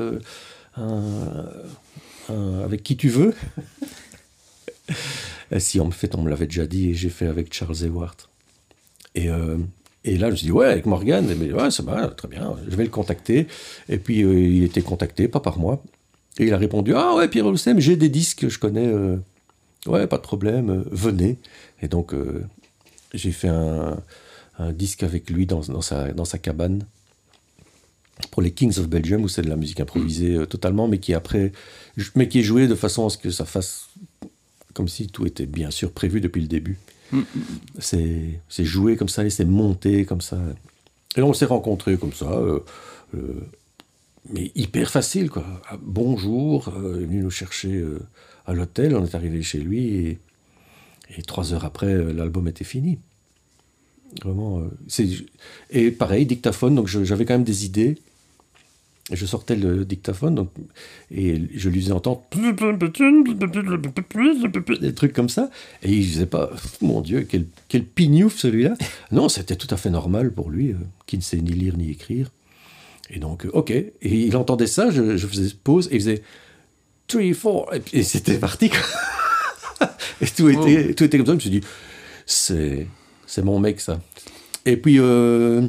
[2.28, 3.34] avec qui tu veux?
[5.58, 8.16] si en fait on me l'avait déjà dit et j'ai fait avec Charles Ewart.
[9.14, 9.58] Et, euh,
[10.05, 12.55] et là, je me suis dit, ouais, avec Morgan, mais ouais, ça va, très bien,
[12.69, 13.47] je vais le contacter.
[13.88, 15.83] Et puis, euh, il était contacté, pas par moi.
[16.38, 18.87] Et il a répondu, ah ouais, Pierre Lucem, j'ai des disques, je connais.
[18.87, 19.17] Euh,
[19.87, 21.38] ouais, pas de problème, venez.
[21.81, 22.14] Et donc,
[23.14, 24.03] j'ai fait un,
[24.73, 26.85] disque avec lui dans, sa, cabane
[28.31, 31.53] pour les Kings of Belgium, où c'est de la musique improvisée totalement, mais qui après,
[32.14, 33.88] mais qui est joué de façon à ce que ça fasse
[34.75, 36.79] comme si tout était bien sûr prévu depuis le début.
[37.79, 40.38] C'est joué comme ça et c'est monté comme ça.
[41.16, 42.61] Et on s'est rencontrés comme ça, euh,
[43.14, 43.40] euh,
[44.31, 45.44] mais hyper facile quoi.
[45.68, 47.85] Ah, bonjour, euh, il est venu nous chercher
[48.46, 50.18] à l'hôtel, on est arrivé chez lui et,
[51.16, 52.98] et trois heures après, l'album était fini.
[54.22, 54.62] Vraiment.
[55.70, 57.98] et pareil, dictaphone, donc j'avais quand même des idées
[59.12, 60.51] je sortais le dictaphone donc,
[61.11, 62.23] et je lui faisais entendre
[64.81, 65.51] des trucs comme ça.
[65.83, 68.75] Et il disait pas, mon Dieu, quel, quel pignouf celui-là.
[69.12, 71.90] Non, c'était tout à fait normal pour lui, euh, qui ne sait ni lire ni
[71.90, 72.31] écrire.
[73.11, 73.71] Et donc, euh, ok.
[73.71, 76.23] Et il entendait ça, je, faisais pause et il faisait
[77.09, 77.95] 3, 4.
[77.95, 78.71] Et, c'était parti.
[80.23, 81.33] et tout était, tout était comme ça.
[81.33, 81.61] Je me suis dit,
[82.25, 82.87] c'est,
[83.27, 84.01] c'est mon mec, ça.
[84.64, 84.99] Et puis.
[84.99, 85.69] Euh,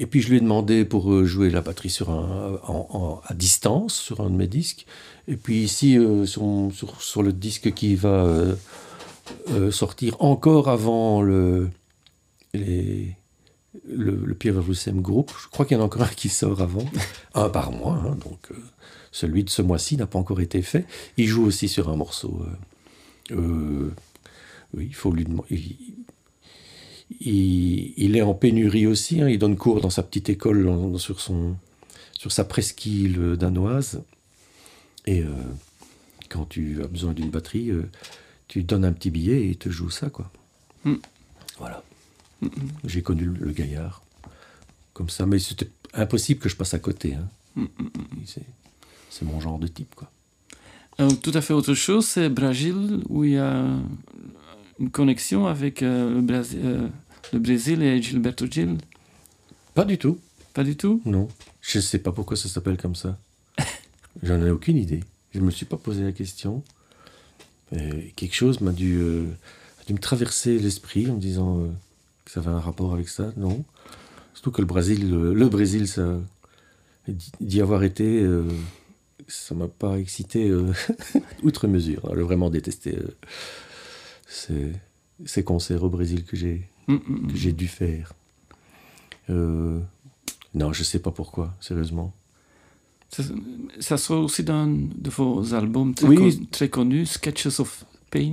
[0.00, 3.94] et puis je lui ai demandé pour euh, jouer la batterie sur un, à distance
[3.94, 4.86] sur un de mes disques.
[5.26, 8.24] Et puis ici, euh, sur, sur, le disque qui va
[9.50, 11.68] euh, sortir encore avant le,
[12.54, 13.16] les,
[13.88, 16.86] le, Pierre Roussem Group, je crois qu'il y en a encore un qui sort avant,
[17.34, 18.50] un par mois, hein, donc
[19.10, 20.86] celui de ce mois-ci n'a pas encore été fait.
[21.16, 22.46] Il joue aussi sur un morceau.
[23.32, 23.36] oui,
[24.74, 25.76] il faut lui demander
[27.20, 29.20] il, est en pénurie aussi.
[29.20, 29.28] Hein.
[29.28, 31.56] il donne cours dans sa petite école sur, son,
[32.12, 34.02] sur sa presqu'île danoise.
[35.06, 35.32] Et euh,
[36.28, 37.90] quand tu as besoin d'une batterie, euh,
[38.46, 40.10] tu donnes un petit billet et il te joue ça.
[40.10, 40.30] quoi.
[40.84, 40.94] Mm.
[41.58, 41.82] Voilà.
[42.84, 44.02] J'ai connu le gaillard
[44.92, 47.14] comme ça, mais c'était impossible que je passe à côté.
[47.14, 47.66] Hein.
[49.10, 49.94] C'est mon genre de type.
[49.94, 50.10] quoi.
[51.00, 53.64] Euh, tout à fait autre chose, c'est Brésil, où il y a
[54.78, 56.90] une connexion avec le, Brésil,
[57.32, 58.78] le Brésil et Gilberto Gil?
[59.74, 60.18] Pas du tout.
[60.54, 61.00] Pas du tout?
[61.04, 61.28] Non.
[61.60, 63.18] Je ne sais pas pourquoi ça s'appelle comme ça.
[64.22, 65.04] J'en ai aucune idée.
[65.32, 66.62] Je ne me suis pas posé la question.
[67.70, 69.26] quelque chose m'a dû, euh,
[69.86, 71.68] dû, me traverser l'esprit en me disant euh,
[72.24, 73.32] que ça avait un rapport avec ça.
[73.36, 73.64] Non.
[74.34, 76.18] Surtout que le Brésil, le, Brésil, ça,
[77.40, 78.44] d'y avoir été, euh,
[79.26, 80.50] ça m'a pas excité
[81.42, 82.10] outre mesure.
[82.16, 82.98] J'ai vraiment détesté
[84.28, 84.72] ces,
[85.26, 87.52] ces concerts au Brésil que j'ai Mm, mm, mm.
[87.52, 88.12] dû faire.
[89.30, 89.78] Euh,
[90.54, 92.14] non, je sais pas pourquoi, sérieusement.
[93.10, 93.22] Ça,
[93.78, 96.46] ça sort aussi dans de vos albums très, oui.
[96.50, 98.32] très connus, Sketches of Pain.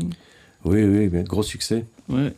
[0.64, 1.86] Oui, oui, gros succès.
[2.10, 2.34] Ouais.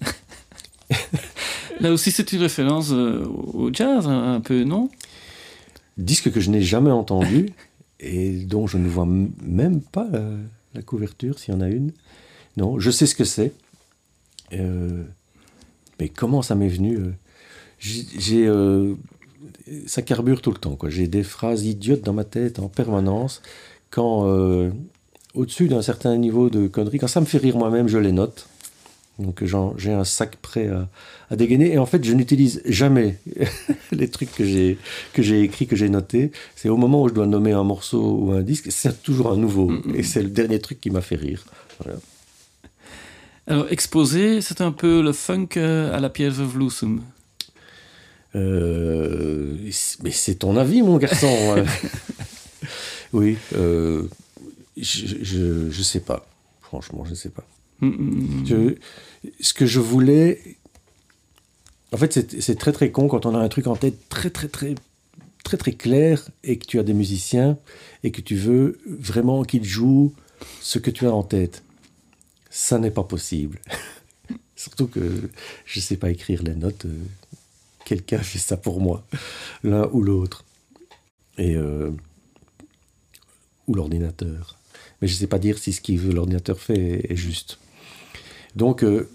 [1.79, 4.89] Là aussi, c'est une référence euh, au jazz, un, peu, non?
[5.97, 7.51] Disque que je n'ai jamais entendu
[7.99, 10.07] et dont je ne vois même pas
[10.73, 11.91] la, couverture, s'il y en a une.
[12.57, 13.53] Non, je sais ce que c'est.
[14.53, 15.03] Euh,
[15.99, 17.11] mais comment ça m'est venu euh,
[17.79, 18.95] J'ai euh,
[19.85, 20.77] ça carbure tout le temps.
[20.87, 23.41] J'ai des phrases idiotes dans ma tête en permanence.
[23.89, 24.69] Quand euh,
[25.33, 28.47] au-dessus d'un certain niveau de conneries, quand ça me fait rire moi-même, je les note.
[29.19, 29.43] Donc
[29.77, 30.87] j'ai un sac prêt à,
[31.31, 31.73] à, dégainer.
[31.73, 33.17] Et en fait, je n'utilise jamais
[33.91, 34.77] les trucs que j'ai
[35.13, 36.31] que j'ai écrits, que j'ai notés.
[36.55, 39.37] C'est au moment où je dois nommer un morceau ou un disque, c'est toujours un
[39.37, 39.71] nouveau.
[39.95, 41.45] Et c'est le dernier truc qui m'a fait rire.
[41.83, 41.97] Voilà.
[43.47, 47.01] Alors, exposé, c'est un peu le funk euh, à la pierre Vloesem.
[48.35, 49.55] Euh,
[50.03, 51.65] mais c'est ton avis, mon garçon.
[53.13, 54.03] oui, euh,
[54.75, 56.27] je, je, sais pas.
[56.61, 57.45] Franchement, je ne sais pas.
[57.79, 58.75] Mm, mm, mm.
[59.39, 60.57] ce que je voulais.
[61.93, 64.49] En fait, c'est très très con quand on a un truc en tête très très
[64.49, 64.75] très
[65.45, 67.57] très très clair et que tu as des musiciens
[68.03, 70.13] et que tu veux vraiment qu'ils jouent
[70.59, 71.63] ce que tu as en tête
[72.57, 73.59] ça n'est pas possible.
[74.55, 75.29] Surtout que
[75.65, 76.85] je ne sais pas écrire les notes.
[76.85, 77.03] Euh,
[77.85, 79.05] quelqu'un fait ça pour moi,
[79.63, 80.43] l'un ou l'autre.
[81.37, 81.91] Et euh,
[83.67, 84.57] ou l'ordinateur.
[84.99, 87.59] Mais je ne sais pas dire si ce que l'ordinateur fait est, juste.
[88.55, 89.07] Donc, euh,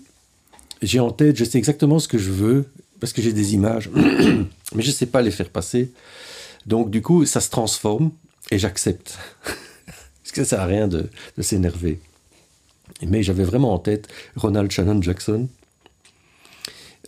[0.80, 3.90] j'ai en tête, je sais exactement ce que je veux, parce que j'ai des images,
[4.74, 5.90] mais je ne sais pas les faire passer.
[6.66, 8.12] Donc, du coup, ça se transforme
[8.52, 9.18] et j'accepte.
[9.44, 11.08] parce que ça sert à rien de
[11.40, 11.98] s'énerver.
[13.06, 15.48] Mais j'avais vraiment en tête Ronald Shannon Jackson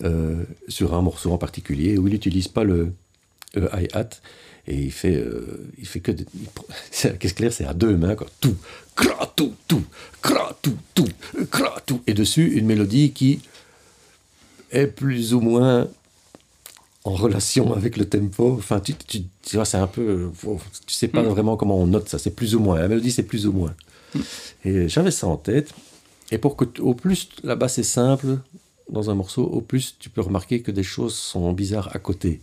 [0.02, 2.92] euh, sur un morceau en particulier où il n'utilise pas le,
[3.54, 4.10] hi-hat
[4.66, 6.10] et il fait, euh, il fait que.
[7.18, 8.26] Qu'est-ce clair, c'est à deux mains, quoi.
[8.40, 8.56] Tout,
[8.96, 9.84] cra, tout, tout,
[10.22, 11.08] cra, tout, tout,
[11.50, 12.02] cra, tout.
[12.06, 13.40] Et dessus, une mélodie qui
[14.72, 15.88] est plus ou moins
[17.04, 18.56] en relation avec le tempo.
[18.58, 20.30] Enfin, tu, tu, tu vois, c'est un peu.
[20.86, 21.26] Tu sais pas mm.
[21.26, 22.18] vraiment comment on note ça.
[22.18, 22.80] C'est plus ou moins.
[22.80, 23.74] La mélodie, c'est plus ou moins.
[24.64, 25.74] Et j'avais ça en tête.
[26.30, 28.38] Et pour que, au plus la basse est simple
[28.90, 32.40] dans un morceau, au plus tu peux remarquer que des choses sont bizarres à côté.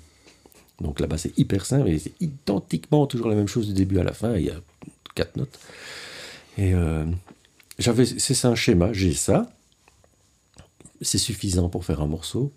[0.79, 3.99] Donc la basse est hyper simple et c'est identiquement toujours la même chose du début
[3.99, 4.35] à la fin.
[4.35, 4.59] Il y a
[5.15, 5.59] quatre notes.
[6.57, 7.05] Et euh,
[7.79, 8.91] c'est un schéma.
[8.93, 9.51] J'ai ça.
[11.01, 12.51] C'est suffisant pour faire un morceau.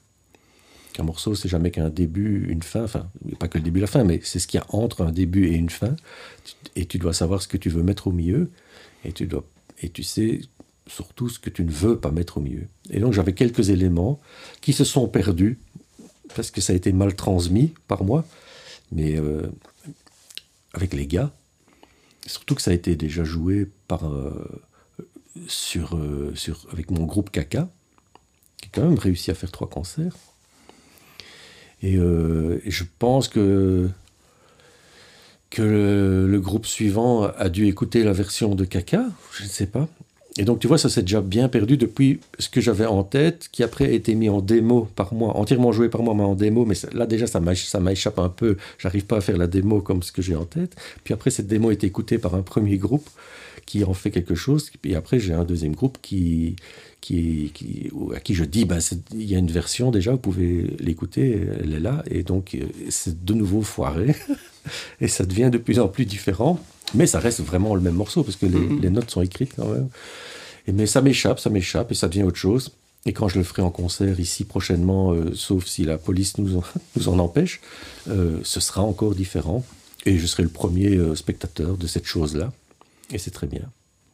[0.98, 2.84] Un morceau, c'est jamais qu'un début, une fin.
[2.84, 5.10] Enfin, pas que le début la fin, mais c'est ce qu'il y a entre un
[5.10, 5.96] début et une fin.
[6.76, 8.50] Et tu dois savoir ce que tu veux mettre au milieu
[9.04, 9.44] et tu, dois,
[9.82, 10.40] et tu sais
[10.86, 12.66] surtout ce que tu ne veux pas mettre au milieu.
[12.90, 14.20] Et donc j'avais quelques éléments
[14.60, 15.58] qui se sont perdus
[16.34, 18.24] parce que ça a été mal transmis par moi,
[18.92, 19.46] mais euh,
[20.72, 21.30] avec les gars,
[22.26, 24.62] surtout que ça a été déjà joué par, euh,
[25.76, 26.32] euh,
[26.72, 27.68] avec mon groupe Kaka,
[28.60, 30.16] qui a quand même réussi à faire trois concerts.
[31.82, 33.90] Et je pense que
[35.54, 39.88] que le, groupe suivant a dû écouter la version de Kaka, je ne sais pas.
[40.36, 43.48] Et donc tu vois, ça s'est déjà bien perdu depuis ce que j'avais en tête,
[43.52, 46.34] qui après a été mis en démo par moi, entièrement joué par moi, mais en
[46.34, 46.64] démo.
[46.64, 48.56] Mais là déjà, ça m'échappe un peu.
[48.78, 50.74] J'arrive pas à faire la démo comme ce que j'ai en tête.
[51.04, 53.08] Puis après, cette démo est écoutée par un premier groupe
[53.66, 54.70] qui en fait quelque chose.
[54.84, 56.56] Et après, j'ai un deuxième groupe qui,
[57.00, 58.78] qui, qui, à qui je dis, ben,
[59.12, 62.02] il y a une version déjà, vous pouvez l'écouter, elle est là.
[62.10, 64.14] Et donc, euh, c'est de nouveau foiré.
[65.00, 66.60] et ça devient de plus en plus différent.
[66.92, 68.80] Mais ça reste vraiment le même morceau, parce que les, mm-hmm.
[68.80, 69.88] les notes sont écrites quand même.
[70.66, 72.72] Et, mais ça m'échappe, ça m'échappe, et ça devient autre chose.
[73.06, 76.56] Et quand je le ferai en concert ici prochainement, euh, sauf si la police nous
[76.56, 76.62] en,
[76.96, 77.60] nous en empêche,
[78.08, 79.64] euh, ce sera encore différent.
[80.06, 82.52] Et je serai le premier euh, spectateur de cette chose-là.
[83.10, 83.70] Et c'est très bien.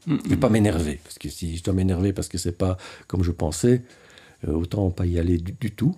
[0.07, 1.01] Je ne vais pas m'énerver.
[1.05, 3.83] Parce que si je dois m'énerver parce que c'est pas comme je pensais,
[4.47, 5.95] autant pas y aller du, tout.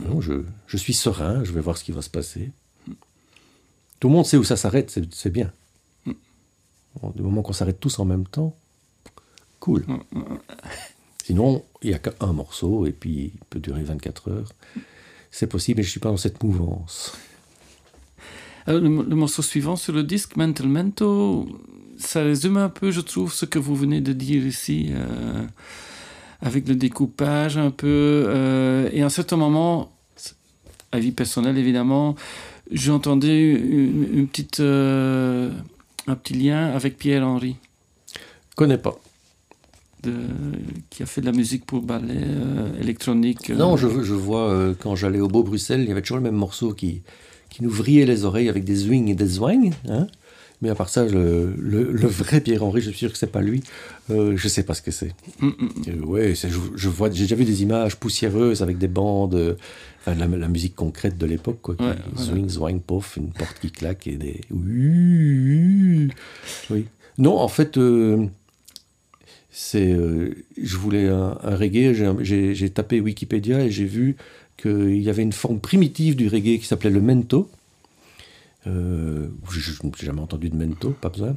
[0.00, 2.50] Non, je, je, suis serein, je vais voir ce qui va se passer.
[4.00, 5.52] Tout le monde sait où ça s'arrête, c'est bien.
[7.14, 8.54] Du moment qu'on s'arrête tous en même temps,
[9.60, 9.84] cool.
[11.24, 14.52] Sinon, il n'y a qu'un morceau et puis il peut durer 24 heures.
[15.30, 17.16] C'est possible, mais je ne suis pas dans cette mouvance.
[18.66, 21.48] le, morceau suivant sur le disque, Mental Mento,
[21.96, 25.44] ça résume un peu, je trouve, ce que vous venez de dire ici, euh,
[26.42, 27.86] avec le découpage un peu.
[28.28, 29.90] Euh, et à un certain moment,
[30.92, 32.16] avis personnel évidemment,
[32.70, 35.50] j'entendais une, petite, euh,
[36.06, 37.56] un petit lien avec Pierre-Henri.
[38.56, 38.98] Connais pas
[40.90, 43.50] qui a fait de la musique pour ballet euh, électronique.
[43.50, 43.56] Euh.
[43.56, 46.22] Non, je, je vois, euh, quand j'allais au Beau Bruxelles, il y avait toujours le
[46.22, 47.02] même morceau qui,
[47.50, 49.72] qui nous vrillait les oreilles avec des swings et des zwang.
[49.88, 50.06] Hein
[50.64, 53.62] mais à part ça, le, le, vrai Pierre-Henri, je suis sûr que c'est pas lui.
[54.08, 55.14] je je sais pas ce que c'est.
[55.40, 56.04] Mm, mm, mm.
[56.04, 59.56] ouais, je, je, vois, j'ai déjà vu des images poussiéreuses avec des bandes,
[60.00, 61.76] enfin, la, la, musique concrète de l'époque, quoi.
[62.16, 64.40] Swing, zwang, pof, une porte qui claque et des.
[64.50, 66.08] Oui.
[67.18, 67.78] Non, en fait
[69.56, 74.16] c'est, euh, je voulais un, reggae, j'ai tapé Wikipédia et j'ai vu
[74.56, 77.48] qu'il y avait une forme primitive du reggae qui s'appelait le mento.
[78.66, 81.36] Euh, je n'ai jamais entendu de mento, pas besoin.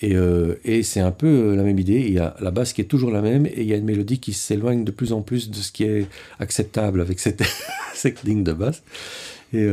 [0.00, 2.00] Et, euh, c'est un peu la même idée.
[2.00, 3.84] Il y a la basse qui est toujours la même et il y a une
[3.84, 6.06] mélodie qui s'éloigne de plus en plus de ce qui est
[6.38, 7.42] acceptable avec cette,
[8.24, 8.82] ligne de basse.
[9.52, 9.66] Et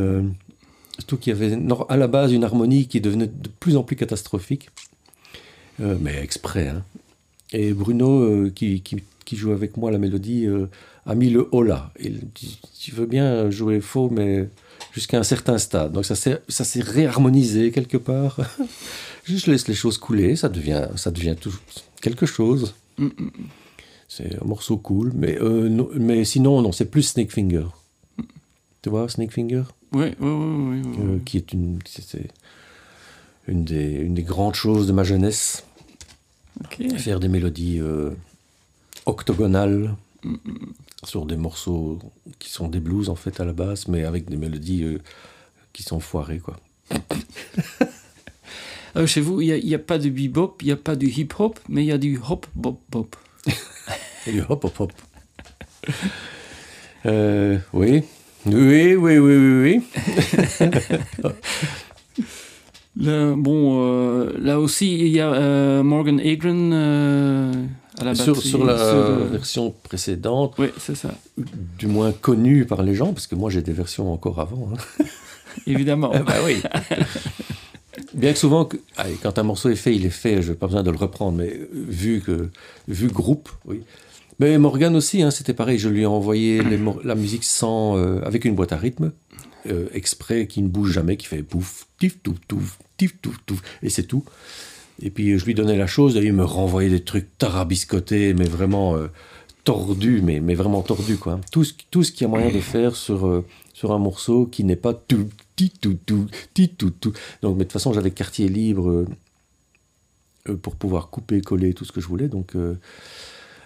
[0.98, 1.58] surtout qu'il y avait
[1.90, 4.70] à la base une harmonie qui devenait de plus en plus catastrophique.
[5.80, 6.84] mais exprès, hein.
[7.54, 8.82] Et Bruno, euh, qui,
[9.32, 10.66] joue avec moi la mélodie, euh,
[11.06, 11.92] a mis le hola.
[12.00, 14.50] Il dit Tu veux bien jouer faux, mais
[14.94, 15.92] jusqu'à un certain stade.
[15.92, 18.38] Donc ça s'est, ça s'est réharmonisé quelque part.
[19.26, 21.54] je laisse les choses couler, ça devient, ça devient tout,
[22.02, 22.76] quelque chose.
[22.98, 23.32] Mm, mm, mm.
[24.08, 27.66] C'est un morceau cool, mais, euh, mais sinon, non, c'est plus Snake Finger.
[28.84, 29.64] Tu vois, Snake Finger?
[29.92, 30.82] Oui, oui, oui.
[30.98, 32.30] oui, qui est une, c'est
[33.48, 35.64] une des, une des grandes choses de ma jeunesse.
[36.98, 38.12] Faire des mélodies euh,
[39.06, 39.96] octogonales
[41.06, 42.00] sur des morceaux
[42.40, 45.00] qui sont des blues en fait à la base, mais avec des mélodies euh,
[45.74, 46.58] qui sont foirées quoi.
[48.96, 51.60] Euh, chez vous, il n'y a, pas de bebop, il n'y a pas du hip-hop,
[51.68, 53.16] mais il y a du hop-bop-bop.
[54.28, 54.92] du hop-hop-hop.
[57.74, 58.04] oui.
[58.46, 59.82] Oui, oui, oui, oui,
[60.60, 60.64] oui.
[63.38, 67.54] bon, euh, là aussi, il y a euh, Morgan Agron euh,
[68.04, 68.42] à la batterie.
[68.42, 68.76] Sur, la
[69.32, 71.10] version précédente, oui, c'est ça.
[71.78, 74.70] du moins connue par les gens, parce que moi j'ai des versions encore avant.
[74.74, 75.06] Hein.
[75.68, 76.12] Évidemment.
[76.26, 76.62] bah oui.
[78.14, 78.68] Bien que souvent,
[79.22, 81.38] quand un morceau est fait, il est fait, je n'ai pas besoin de le reprendre,
[81.38, 82.50] mais vu que
[82.88, 83.82] vu groupe, oui.
[84.40, 86.62] Mais Morgan aussi, hein, c'était pareil, je lui ai envoyé
[87.04, 89.12] la musique sans, avec une boîte à rythme,
[89.94, 93.90] exprès, qui ne bouge jamais, qui fait pouf, tif, touf, touf, tif, touf, touf, et
[93.90, 94.24] c'est tout.
[95.02, 98.46] Et puis je lui donnais la chose, et il me renvoyait des trucs tarabiscotés, mais
[98.46, 99.08] vraiment euh,
[99.64, 101.40] tordus, mais, mais vraiment tordus, quoi.
[101.52, 104.46] Tout ce, tout ce qu'il y a moyen de faire sur, euh, sur un morceau
[104.46, 107.14] qui n'est pas tout, ti, tout, tout, ti, tout, tout.
[107.42, 109.06] Donc, mais de toute façon, j'avais quartier libre
[110.48, 112.54] euh, pour pouvoir couper, coller tout ce que je voulais, donc...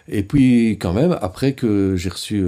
[0.08, 2.46] et puis, quand même, après que j'ai reçu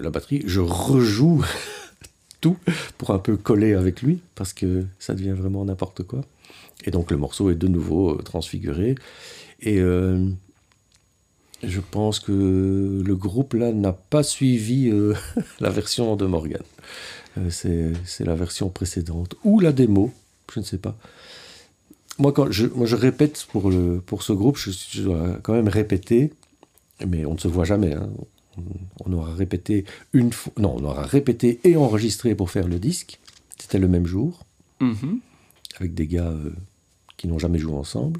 [0.00, 1.44] la batterie, je rejoue
[2.40, 2.56] tout
[2.96, 6.22] pour un peu coller avec lui, parce que ça devient vraiment n'importe quoi.
[6.84, 8.94] Et donc le morceau est de nouveau euh, transfiguré.
[9.60, 10.28] Et euh,
[11.62, 15.14] je pense que le groupe là n'a pas suivi euh,
[15.60, 16.62] la version de Morgan.
[17.50, 19.36] c'est la version précédente.
[19.44, 20.12] Ou la démo,
[20.52, 20.96] je ne sais pas.
[22.18, 25.68] Moi, quand je, moi, je répète pour, le, pour ce groupe, je, dois quand même
[25.68, 26.30] répéter,
[27.06, 27.94] mais on ne se voit jamais.
[27.94, 28.10] Hein
[29.04, 33.18] on aura répété une fois, non, on aura répété et enregistré pour faire le disque.
[33.58, 34.44] C'était le même jour,
[34.80, 35.20] mhm.
[35.78, 36.34] avec des gars
[37.22, 38.18] qui n'ont jamais joué ensemble,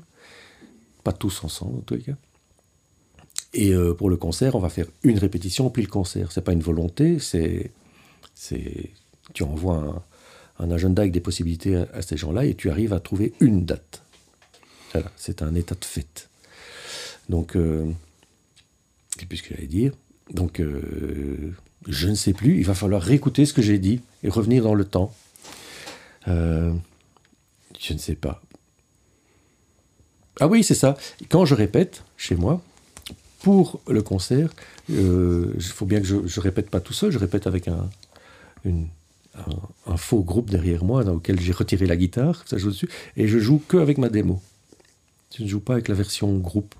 [1.02, 2.16] pas tous ensemble en tous les cas.
[3.52, 6.30] Et euh, pour le concert, on va faire une répétition puis le concert.
[6.30, 7.72] C'est pas une volonté, c'est,
[8.36, 8.90] c'est,
[9.34, 10.04] tu envoies
[10.60, 14.02] un, agenda avec des possibilités à, ces gens-là et tu arrives à trouver une date.
[14.92, 16.28] Voilà, c'est un état de fait.
[17.28, 17.90] Donc, euh,
[19.28, 19.94] puisque j'allais dire,
[20.30, 21.52] donc, euh,
[21.88, 22.58] je ne sais plus.
[22.58, 25.12] Il va falloir réécouter ce que j'ai dit et revenir dans le temps.
[26.28, 26.72] Euh,
[27.80, 28.40] je ne sais pas.
[30.40, 30.96] Ah oui, c'est ça.
[31.28, 32.60] Quand je répète chez moi,
[33.40, 34.50] pour le concert,
[34.88, 37.88] il faut bien que je ne répète pas tout seul, je répète avec un,
[39.86, 43.28] un, faux groupe derrière moi dans lequel j'ai retiré la guitare, ça joue dessus, et
[43.28, 44.42] je joue que avec ma démo.
[45.36, 46.74] Je ne joue pas avec la version groupe.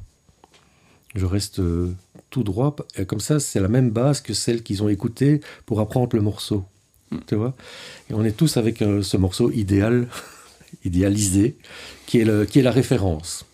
[1.15, 1.95] Je reste euh,
[2.31, 5.81] tout droit, et comme ça, c'est la même base que celle qu'ils ont écoutée pour
[5.81, 6.65] apprendre le morceau.
[7.11, 7.19] Mm.
[7.27, 7.55] Tu vois?
[8.11, 10.09] Et on est tous avec euh, ce morceau idéal,
[10.85, 11.57] idéalisé,
[12.07, 13.45] qui est, le, qui est la référence.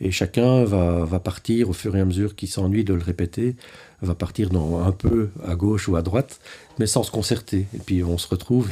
[0.00, 3.56] Et chacun va, va partir au fur et à mesure qu'il s'ennuie de le répéter,
[4.02, 6.40] va partir dans, un peu à gauche ou à droite,
[6.78, 7.66] mais sans se concerter.
[7.74, 8.68] Et puis on se retrouve,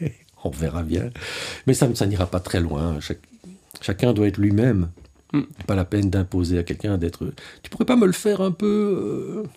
[0.44, 1.10] on verra bien.
[1.66, 2.98] Mais ça, ça n'ira pas très loin.
[3.80, 4.90] chacun doit être lui-même.
[5.32, 5.42] Mm.
[5.66, 7.32] Pas la peine d'imposer à quelqu'un d'être.
[7.62, 9.48] Tu pourrais pas me le faire un peu, euh,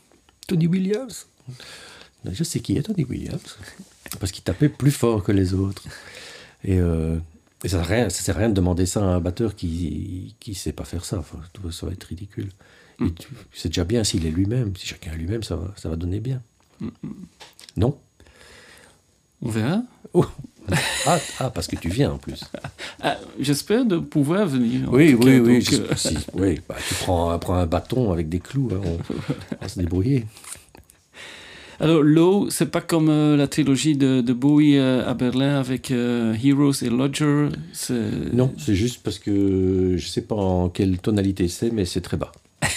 [0.48, 1.28] Tony Williams?
[2.32, 3.58] Je sais qui est Tony Williams.
[4.20, 5.84] Parce qu'il tapait plus fort que les autres.
[6.66, 7.18] Et, euh,
[7.66, 10.84] ça ne sert à rien de demander ça à un batteur qui ne sait pas
[10.84, 11.18] faire ça.
[11.20, 11.40] Enfin,
[11.72, 12.50] ça va être ridicule.
[13.00, 13.10] Mm.
[13.54, 14.76] C'est déjà bien s'il est lui-même.
[14.76, 16.42] Si chacun est lui-même, ça va, ça va donner bien.
[16.80, 16.90] Mm,
[17.78, 17.98] non
[19.42, 19.82] On verra.
[20.14, 20.26] Oh.
[21.06, 22.44] Ah, ah, parce que tu viens en plus.
[23.02, 24.92] Ah, j'espère de pouvoir venir.
[24.92, 25.94] Oui, oui, oui, euh,
[26.34, 26.60] oui.
[26.68, 30.26] Bah, tu prends, prends, un bâton avec des clous, hein, on, va se débrouiller.
[31.80, 35.92] Alors, Low, c'est pas comme euh, la trilogie de, de Bowie euh, à Berlin avec
[35.92, 37.50] Heroes et Lodger.
[38.34, 42.18] Non, c'est juste parce que je sais pas en quelle tonalité c'est, mais c'est très
[42.18, 42.32] bas.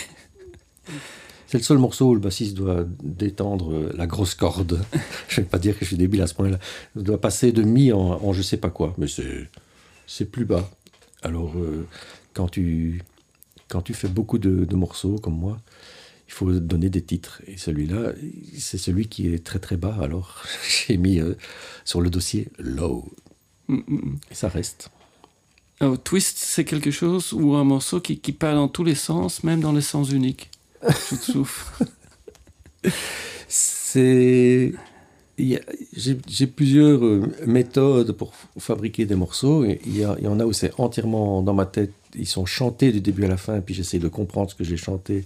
[1.51, 4.82] C'est le seul morceau où le bassiste doit détendre la grosse corde.
[5.28, 6.59] je ne vais pas dire que je suis débile à ce point-là.
[6.94, 9.07] Il doit passer de mi en, en je sais pas quoi, mais
[10.07, 10.68] c'est plus bas.
[11.22, 11.86] Alors, euh,
[12.32, 13.03] quand, tu,
[13.68, 15.59] quand tu fais beaucoup de, morceaux comme moi,
[16.29, 17.43] il faut donner des titres.
[17.47, 18.12] Et celui-là,
[18.57, 19.97] c'est celui qui est très très bas.
[20.01, 20.45] Alors,
[20.87, 21.35] j'ai mis euh,
[21.85, 23.11] sur le dossier low.
[23.68, 24.18] Mm, mm, mm.
[24.31, 24.91] Et ça reste.
[25.81, 29.43] Alors, twist, c'est quelque chose ou un morceau qui, qui part dans tous les sens,
[29.43, 30.51] même dans les sens uniques
[33.49, 34.72] C'est.
[35.39, 39.64] J'ai plusieurs euh, méthodes pour fabriquer des morceaux.
[39.64, 41.93] Il y, il y en a où c'est entièrement dans ma tête.
[42.16, 44.76] Ils sont chantés du début à la fin, puis j'essaie de comprendre ce que j'ai
[44.76, 45.24] chanté.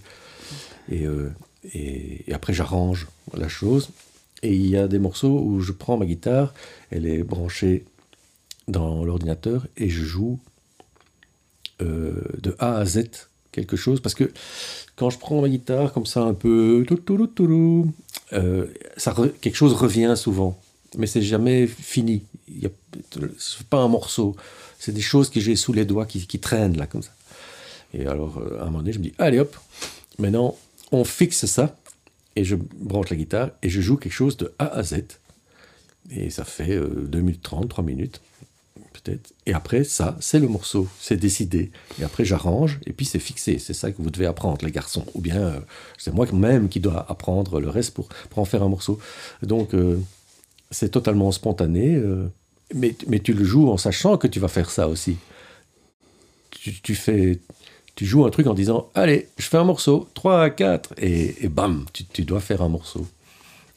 [0.91, 1.31] Et, euh,
[1.73, 3.89] et, après, j'arrange la chose.
[4.41, 6.53] Et il y a des morceaux où je prends ma guitare,
[6.91, 7.85] elle est branchée
[8.67, 10.39] dans l'ordinateur, et je joue
[11.81, 13.09] euh, de A à Z
[13.51, 14.01] quelque chose.
[14.01, 14.31] Parce que
[14.95, 16.85] quand je prends ma guitare comme ça un peu,
[18.33, 18.65] euh,
[18.97, 20.59] ça quelque chose revient souvent,
[20.97, 22.23] mais c'est jamais fini.
[22.47, 22.69] Il
[23.37, 24.35] c'est pas un morceau,
[24.77, 27.11] c'est des choses que j'ai sous les doigts qui, qui, traînent là comme ça.
[27.93, 29.55] Et alors euh, à un moment donné, je me dis allez hop,
[30.19, 30.55] maintenant
[30.93, 31.75] on fixe ça
[32.35, 35.03] et je branche la guitare et je joue quelque chose de A à Z.
[36.09, 38.21] Et ça fait 2 minutes 30, 3 minutes.
[39.45, 41.71] Et après, ça, c'est le morceau, c'est décidé.
[41.99, 43.59] Et après, j'arrange, et puis c'est fixé.
[43.59, 45.05] C'est ça que vous devez apprendre, les garçons.
[45.13, 45.59] Ou bien, euh,
[45.97, 48.99] c'est moi-même qui dois apprendre le reste pour, pour en faire un morceau.
[49.41, 49.99] Donc, euh,
[50.71, 52.27] c'est totalement spontané, euh,
[52.73, 55.17] mais, mais tu le joues en sachant que tu vas faire ça aussi.
[56.51, 57.41] Tu, fais,
[57.95, 61.45] tu joues un truc en disant, allez, je fais un morceau, 3 à 4, et,
[61.45, 63.05] et bam, tu, tu dois faire un morceau.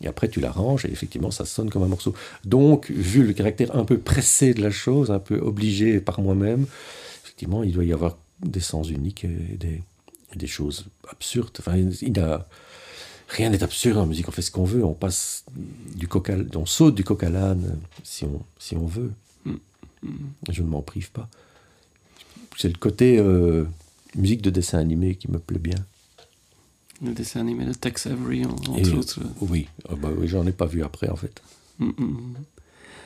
[0.02, 2.14] Et après, tu l'arranges et effectivement, ça sonne comme un morceau.
[2.44, 6.66] Donc, vu le caractère un peu pressé de la chose, un peu obligé par moi-même,
[7.24, 9.82] effectivement, il doit y avoir des sens uniques et des,
[10.34, 11.56] des choses absurdes.
[11.58, 12.46] Enfin, il a,
[13.28, 14.28] rien n'est absurde en musique.
[14.28, 14.84] On fait ce qu'on veut.
[14.84, 15.44] On passe
[15.94, 19.12] du coq on saute du coq à l'âne si on, si on veut.
[20.50, 21.28] Je ne m'en prive pas.
[22.56, 23.64] C'est le côté euh,
[24.16, 25.76] musique de dessin animé qui me plaît bien.
[27.04, 29.20] Le dessin animé de Tex Avery, entre autres.
[29.40, 31.42] Oui, ah bah oui j'en ai pas vu après en fait.
[31.78, 32.04] Mm, mm,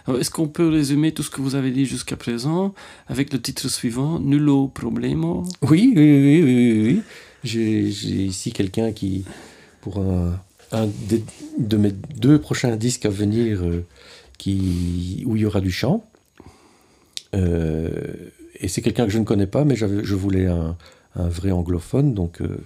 [0.08, 0.16] mm.
[0.18, 2.74] Est-ce qu'on peut résumer tout ce que vous avez dit jusqu'à présent
[3.06, 5.44] avec le titre suivant, Nullo Problemo?
[5.62, 6.82] Oui, oui, oui, oui.
[6.84, 7.02] oui.
[7.44, 7.88] J'ai
[8.24, 9.24] ici quelqu'un qui,
[9.82, 10.40] pour un,
[10.72, 10.88] un
[11.58, 13.84] de mes deux prochains disques à venir, euh,
[14.38, 16.04] qui, où il y aura du chant.
[17.34, 17.90] Euh,
[18.58, 20.76] et c'est quelqu'un que je ne connais pas, mais je voulais un,
[21.14, 22.58] un vrai anglophone, donc euh,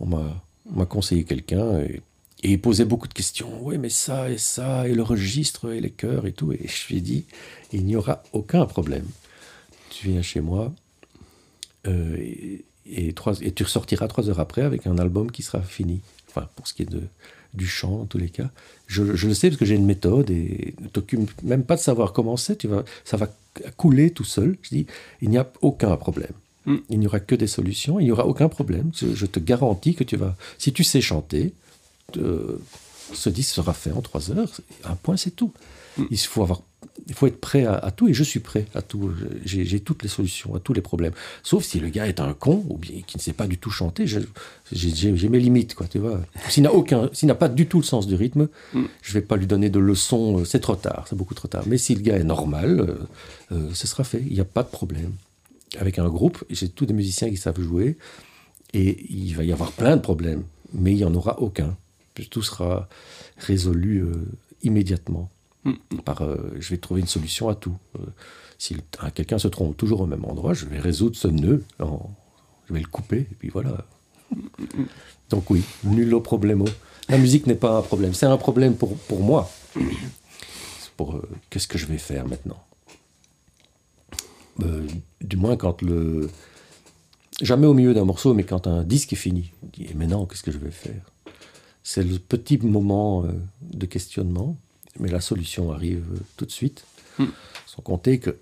[0.00, 2.02] on m'a conseillé quelqu'un et,
[2.44, 3.48] il posait beaucoup de questions.
[3.62, 6.52] Oui, mais ça et ça, et le registre, et les chœurs et tout.
[6.52, 7.24] Et je lui ai dit,
[7.72, 9.06] il n'y aura aucun problème.
[9.90, 10.72] Tu viens chez moi
[11.86, 12.16] euh,
[12.84, 16.00] et, trois, et tu ressortiras trois heures après avec un album qui sera fini.
[16.28, 17.02] Enfin, pour ce qui est de,
[17.54, 18.50] du chant, en tous les cas.
[18.86, 22.12] Je, le sais parce que j'ai une méthode et ne t'occupe même pas de savoir
[22.12, 22.66] comment c'est.
[23.04, 23.28] Ça va
[23.76, 24.56] couler tout seul.
[24.62, 24.86] Je dis,
[25.20, 26.32] il n'y a aucun problème.
[26.66, 26.76] Mm.
[26.90, 28.90] Il n'y aura que des solutions, il n'y aura aucun problème.
[28.94, 31.52] Je, te garantis que tu vas, si tu sais chanter,
[32.14, 34.50] ce disque sera fait en trois heures.
[34.84, 35.52] Un point, c'est tout.
[35.96, 36.04] Mm.
[36.10, 36.62] Il faut avoir
[37.08, 39.12] il faut être prêt à, tout, et je suis prêt à tout.
[39.44, 41.12] J'ai toutes les solutions à tous les problèmes.
[41.42, 43.70] Sauf si le gars est un con, ou bien qui ne sait pas du tout
[43.70, 46.20] chanter, j'ai mes limites, quoi, tu vois.
[46.48, 48.84] S'il n'a aucun, s'il n'a pas du tout le sens du rythme, mm.
[49.02, 51.64] je vais pas lui donner de leçons, euh, c'est trop tard, c'est beaucoup trop tard.
[51.66, 52.94] Mais si le gars est normal, euh,
[53.52, 55.12] euh, ce sera fait, il n'y a pas de problème.
[55.78, 57.96] Avec un groupe, j'ai tous des musiciens qui savent jouer,
[58.74, 61.76] et il va y avoir plein de problèmes, mais il n'y en aura aucun.
[62.30, 62.88] Tout sera
[63.38, 64.04] résolu
[64.62, 65.30] immédiatement.
[65.64, 65.72] Mm.
[66.04, 67.76] Par, euh, je vais trouver une solution à tout.
[67.98, 68.02] Euh,
[68.58, 68.76] si
[69.14, 71.64] quelqu'un se trompe toujours au même endroit, je vais résoudre ce nœud.
[71.80, 73.86] je vais le couper, et puis voilà.
[75.30, 76.64] Donc oui, nul au problème.
[77.08, 78.14] La musique n'est pas un problème.
[78.14, 79.50] C'est un problème pour, pour moi.
[80.96, 82.62] Pour euh, qu'est-ce que je vais faire maintenant?
[84.58, 86.30] Du moins quand le...
[87.40, 89.52] Jamais au milieu d'un morceau, mais quand un disque est fini.
[89.78, 91.02] Et maintenant, qu'est-ce que je vais faire?
[91.82, 93.24] C'est le petit moment
[93.62, 94.56] de questionnement
[94.98, 96.04] mais la solution arrive
[96.36, 96.84] tout de suite.
[97.18, 97.26] Hmm.
[97.66, 98.36] Sans compter que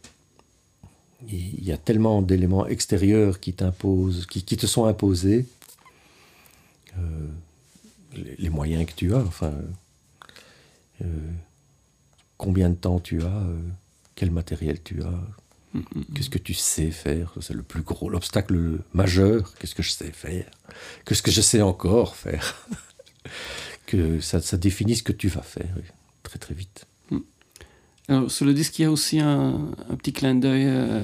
[1.28, 5.44] il y a tellement d'éléments extérieurs qui t'imposent, qui, te sont imposés,
[6.96, 7.28] euh,
[8.38, 9.52] les, moyens que tu as, enfin,
[11.02, 11.30] euh,
[12.38, 13.60] combien de temps tu as, euh,
[14.14, 15.12] quel matériel tu as,
[16.14, 20.12] qu'est-ce que tu sais faire, c'est le plus gros, l'obstacle majeur, qu'est-ce que je sais
[20.12, 20.46] faire,
[21.04, 22.66] qu'est-ce que je sais encore faire,
[23.86, 25.74] que ça, ça définit ce que tu vas faire
[26.30, 26.86] très très vite.
[27.10, 27.18] Hmm.
[28.08, 31.02] Alors, sur le disque, il y a aussi un, petit clin d'œil euh,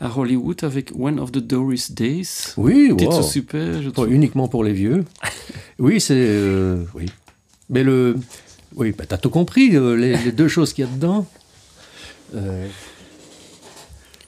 [0.00, 2.54] à Hollywood avec One of the Doris Days.
[2.56, 4.12] Oui, Titre super, je trouve.
[4.12, 5.04] uniquement pour les vieux.
[5.78, 6.14] oui, c'est.
[6.16, 7.06] Euh, oui.
[7.68, 8.16] Mais le.
[8.74, 11.26] Oui, bah, t'as tout compris, euh, les, deux choses qu'il y a dedans.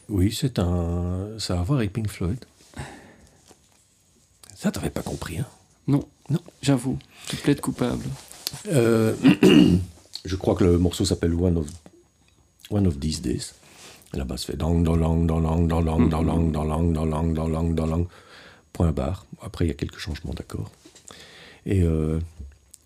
[0.08, 1.38] Oui, c'est un.
[1.38, 2.44] Ça a à voir avec Pink Floyd.
[4.54, 5.46] Ça, t'avais pas compris, hein
[5.86, 6.06] Non.
[6.30, 6.40] Non.
[6.62, 6.98] J'avoue,
[7.28, 8.04] tu plaides coupable.
[8.68, 9.14] Euh.
[10.24, 11.66] Je crois que le morceau s'appelle One of,
[12.70, 13.52] One of These Days.
[14.12, 17.74] La basse fait dong, dong, dong, dong, dong, dong, dong, dong, dong, dong, dong, dong,
[17.74, 18.06] dong,
[18.72, 19.24] point barre.
[19.40, 20.70] Après, il y a quelques changements d'accords.
[21.64, 22.18] Et euh,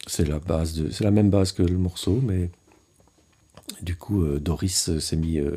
[0.07, 2.51] c'est la base de, c'est la même base que le morceau, mais
[3.81, 5.57] du coup, euh, Doris s'est mis, euh,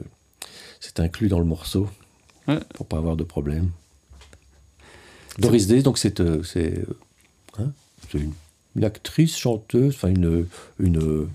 [0.84, 1.88] c'est inclus dans le morceau
[2.50, 2.60] ouais.
[2.74, 3.72] pour pas avoir de problème.
[5.40, 6.84] Doris Day, donc c'est, c'est,
[7.58, 7.72] hein,
[8.12, 8.34] c'est une,
[8.76, 10.46] une, actrice, chanteuse, enfin une,
[10.80, 11.30] une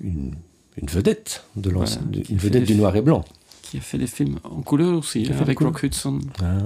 [0.00, 0.34] une,
[0.82, 3.24] vedette de une vedette du noir et blanc.
[3.62, 6.20] Qui a fait des films en couleur aussi, avec Rock Hudson.
[6.42, 6.58] Ah.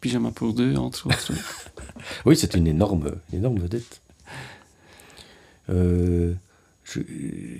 [0.00, 1.32] Pyjama pour deux, entre autres.
[2.24, 4.00] oui, c'est une énorme, énorme vedette.
[5.70, 6.34] Euh,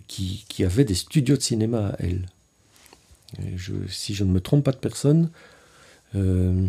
[0.06, 2.26] qui, qui, avait des studios de cinéma à elle.
[3.56, 5.30] Je, si je ne me trompe pas de personne,
[6.14, 6.68] euh,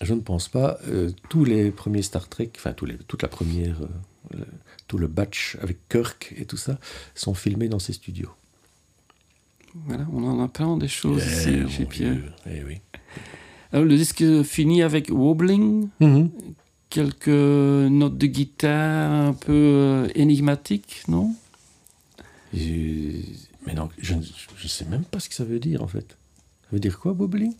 [0.00, 0.78] je ne pense pas.
[0.88, 3.76] Euh, tous les premiers Star Trek, enfin tous les, toute la première,
[4.88, 6.78] tout le batch avec Kirk et tout ça,
[7.14, 8.30] sont filmés dans ces studios.
[9.74, 12.18] Voilà, on en apprend des choses eh, ici chez Pierre.
[12.46, 12.78] Eh oui.
[13.72, 16.30] Alors, le disque finit avec Wobbling, mhm.
[16.90, 21.34] quelques notes de guitare un peu euh, énigmatiques, non?
[23.66, 24.22] Mais non, je ne
[24.68, 26.08] sais même pas ce que ça veut dire en fait.
[26.62, 27.54] Ça veut dire quoi, Wobbling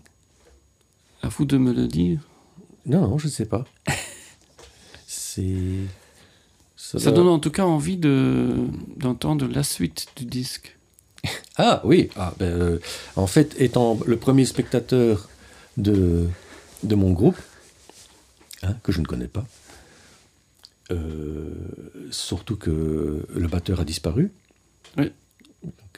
[1.22, 2.20] À vous de me le dire.
[2.86, 3.64] Non, non, je ne sais pas.
[5.06, 5.86] C'est.
[6.76, 10.76] Ça, donne en tout cas envie d'entendre la suite du disque.
[11.58, 12.78] Ah oui, ah, ben, euh,
[13.14, 15.28] en fait, étant le premier spectateur
[15.76, 16.26] de,
[16.82, 17.36] de mon groupe,
[18.62, 19.44] hein, que je ne connais pas,
[20.90, 21.50] euh,
[22.10, 24.32] surtout que le batteur a disparu.
[24.96, 25.12] Oui.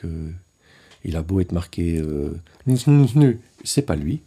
[0.05, 0.31] Euh,
[1.05, 2.03] il a beau être marqué,
[3.63, 4.23] c'est pas lui.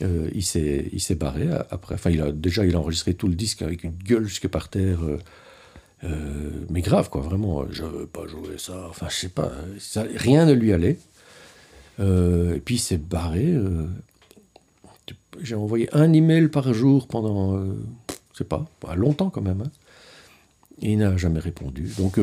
[0.00, 1.94] il s'est barré après.
[1.94, 4.68] Enfin, il a déjà il a enregistré tout le disque avec une gueule jusque par
[4.68, 5.00] terre.
[6.04, 9.52] Euh, mais grave, quoi, vraiment, je veux pas jouer ça, enfin, je sais pas,
[10.16, 10.98] rien ne lui allait.
[12.00, 13.46] Euh, et puis il s'est barré.
[13.46, 13.86] Euh,
[15.40, 17.64] j'ai envoyé un email par jour pendant,
[18.32, 18.66] je sais pas,
[18.96, 19.62] longtemps quand même.
[19.62, 19.70] Hein.
[20.82, 21.90] et il n'a jamais répondu.
[21.96, 22.18] Donc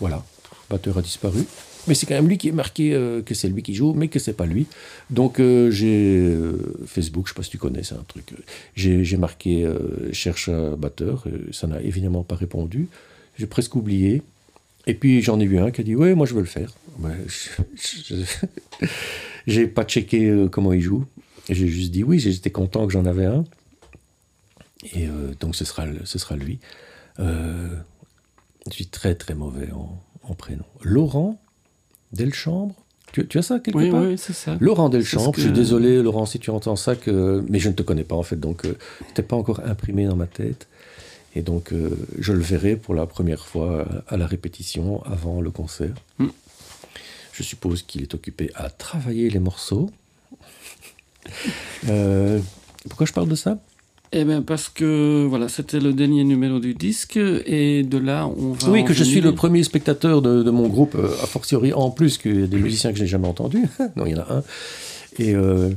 [0.00, 0.24] voilà,
[0.70, 1.44] batteur a disparu.
[1.86, 4.08] Mais c'est quand même lui qui est marqué euh, que c'est lui qui joue, mais
[4.08, 4.66] que c'est pas lui.
[5.10, 6.56] Donc euh, j'ai euh,
[6.86, 8.32] Facebook, je sais pas si tu connais, c'est un truc.
[8.74, 9.68] J'ai marqué
[10.12, 12.88] cherche un batteur, ça n'a évidemment pas répondu.
[13.38, 14.22] J'ai presque oublié.
[14.86, 16.72] Et puis j'en ai vu un qui a dit ouais, moi je veux le faire.
[19.46, 21.04] j'ai pas checké comment il joue.
[21.50, 23.44] J'ai juste dit oui, j'étais content que j'en avais un.
[24.94, 25.08] Et
[25.40, 26.58] donc ce sera, ce sera lui.
[27.18, 27.74] je
[28.70, 30.64] suis très très mauvais en, en prénom.
[30.82, 31.40] Laurent
[32.12, 32.74] Delchambre
[33.12, 34.56] tu, tu, as ça quelque part Oui, c'est ça.
[34.58, 37.44] Laurent Delchambre, je suis désolé, Laurent, si tu entends ça, que...
[37.48, 38.76] mais je ne te connais pas en fait, donc euh,
[39.14, 40.66] tu n'es pas encore imprimé dans ma tête.
[41.36, 45.50] Et donc, euh, je le verrai pour la première fois à la répétition avant le
[45.52, 45.94] concert.
[46.18, 46.28] Hmm.
[47.32, 49.90] Je suppose qu'il est occupé à travailler les morceaux.
[51.88, 52.38] Euh,
[52.88, 53.58] pourquoi je parle de ça?
[54.16, 58.52] Eh bien, parce que voilà, c'était le dernier numéro du disque, et de là, on
[58.52, 58.70] va.
[58.70, 62.16] Oui, que je suis le premier spectateur de, mon groupe, euh, a fortiori en plus
[62.16, 63.66] que des musiciens que je n'ai jamais entendus.
[63.96, 64.42] non, il y en a un.
[65.18, 65.70] Et euh,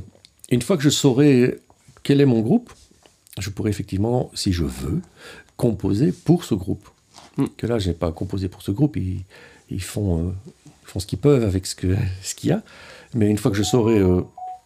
[0.50, 1.58] une fois que je saurai
[2.04, 2.72] quel est mon groupe,
[3.40, 5.00] je pourrais effectivement, si je veux,
[5.56, 6.88] composer pour ce groupe.
[7.38, 7.46] Hmm.
[7.56, 9.24] Que là, je n'ai pas composé pour ce groupe, ils,
[9.68, 10.32] ils font,
[10.84, 12.62] font ce qu'ils peuvent avec ce qu'il ce qu'il y a.
[13.14, 14.00] Mais une fois que je saurai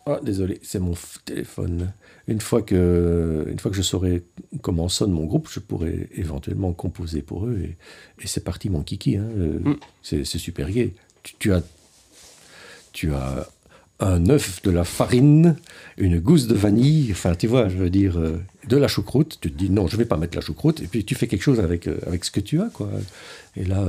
[0.06, 0.94] ah, désolé, c'est mon
[1.24, 1.92] téléphone.
[2.26, 4.24] Une fois, que, une fois que je saurai
[4.60, 7.60] comment sonne mon groupe, je pourrai éventuellement composer pour eux.
[7.62, 7.76] Et,
[8.22, 9.16] et c'est parti, mon kiki.
[9.16, 9.26] Hein.
[9.36, 9.76] Euh, mm.
[10.02, 10.94] C'est super gai.
[11.38, 11.62] Tu, as,
[12.92, 13.48] tu as
[14.00, 15.56] un œuf, de la farine,
[15.96, 17.08] une gousse de vanille.
[17.12, 19.38] Enfin, tu vois, je veux dire, euh, de la choucroute.
[19.40, 20.80] Tu te dis non, je vais pas mettre la choucroute.
[20.80, 22.70] Et puis tu fais quelque chose avec, euh, avec ce que tu as.
[22.74, 22.90] quoi.
[23.56, 23.88] Et là,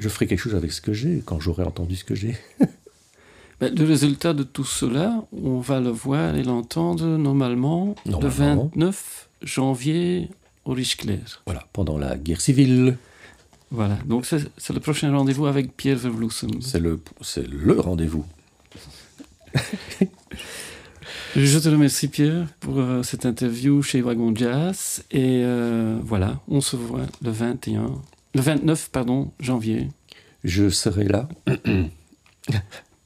[0.00, 2.36] je ferai quelque chose avec ce que j'ai quand j'aurai entendu ce que j'ai.
[3.64, 9.30] Ben, le résultat de tout cela, on va le voir et l'entendre normalement, le 29
[9.42, 10.28] janvier
[10.66, 11.42] au Riche-Clair.
[11.46, 12.98] Voilà, pendant la guerre civile.
[13.70, 16.60] Voilà, donc c'est le prochain rendez-vous avec Pierre Vervloesen.
[16.60, 17.00] C'est le,
[17.50, 18.26] le rendez-vous.
[21.36, 26.60] Je te remercie Pierre pour euh, cette interview chez Wagon Jazz et euh, voilà, on
[26.60, 27.86] se voit le 21,
[28.34, 29.88] le 29 pardon janvier.
[30.44, 31.28] Je serai là.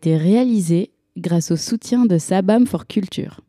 [0.00, 3.42] Été réalisé grâce au soutien de Sabam for Culture.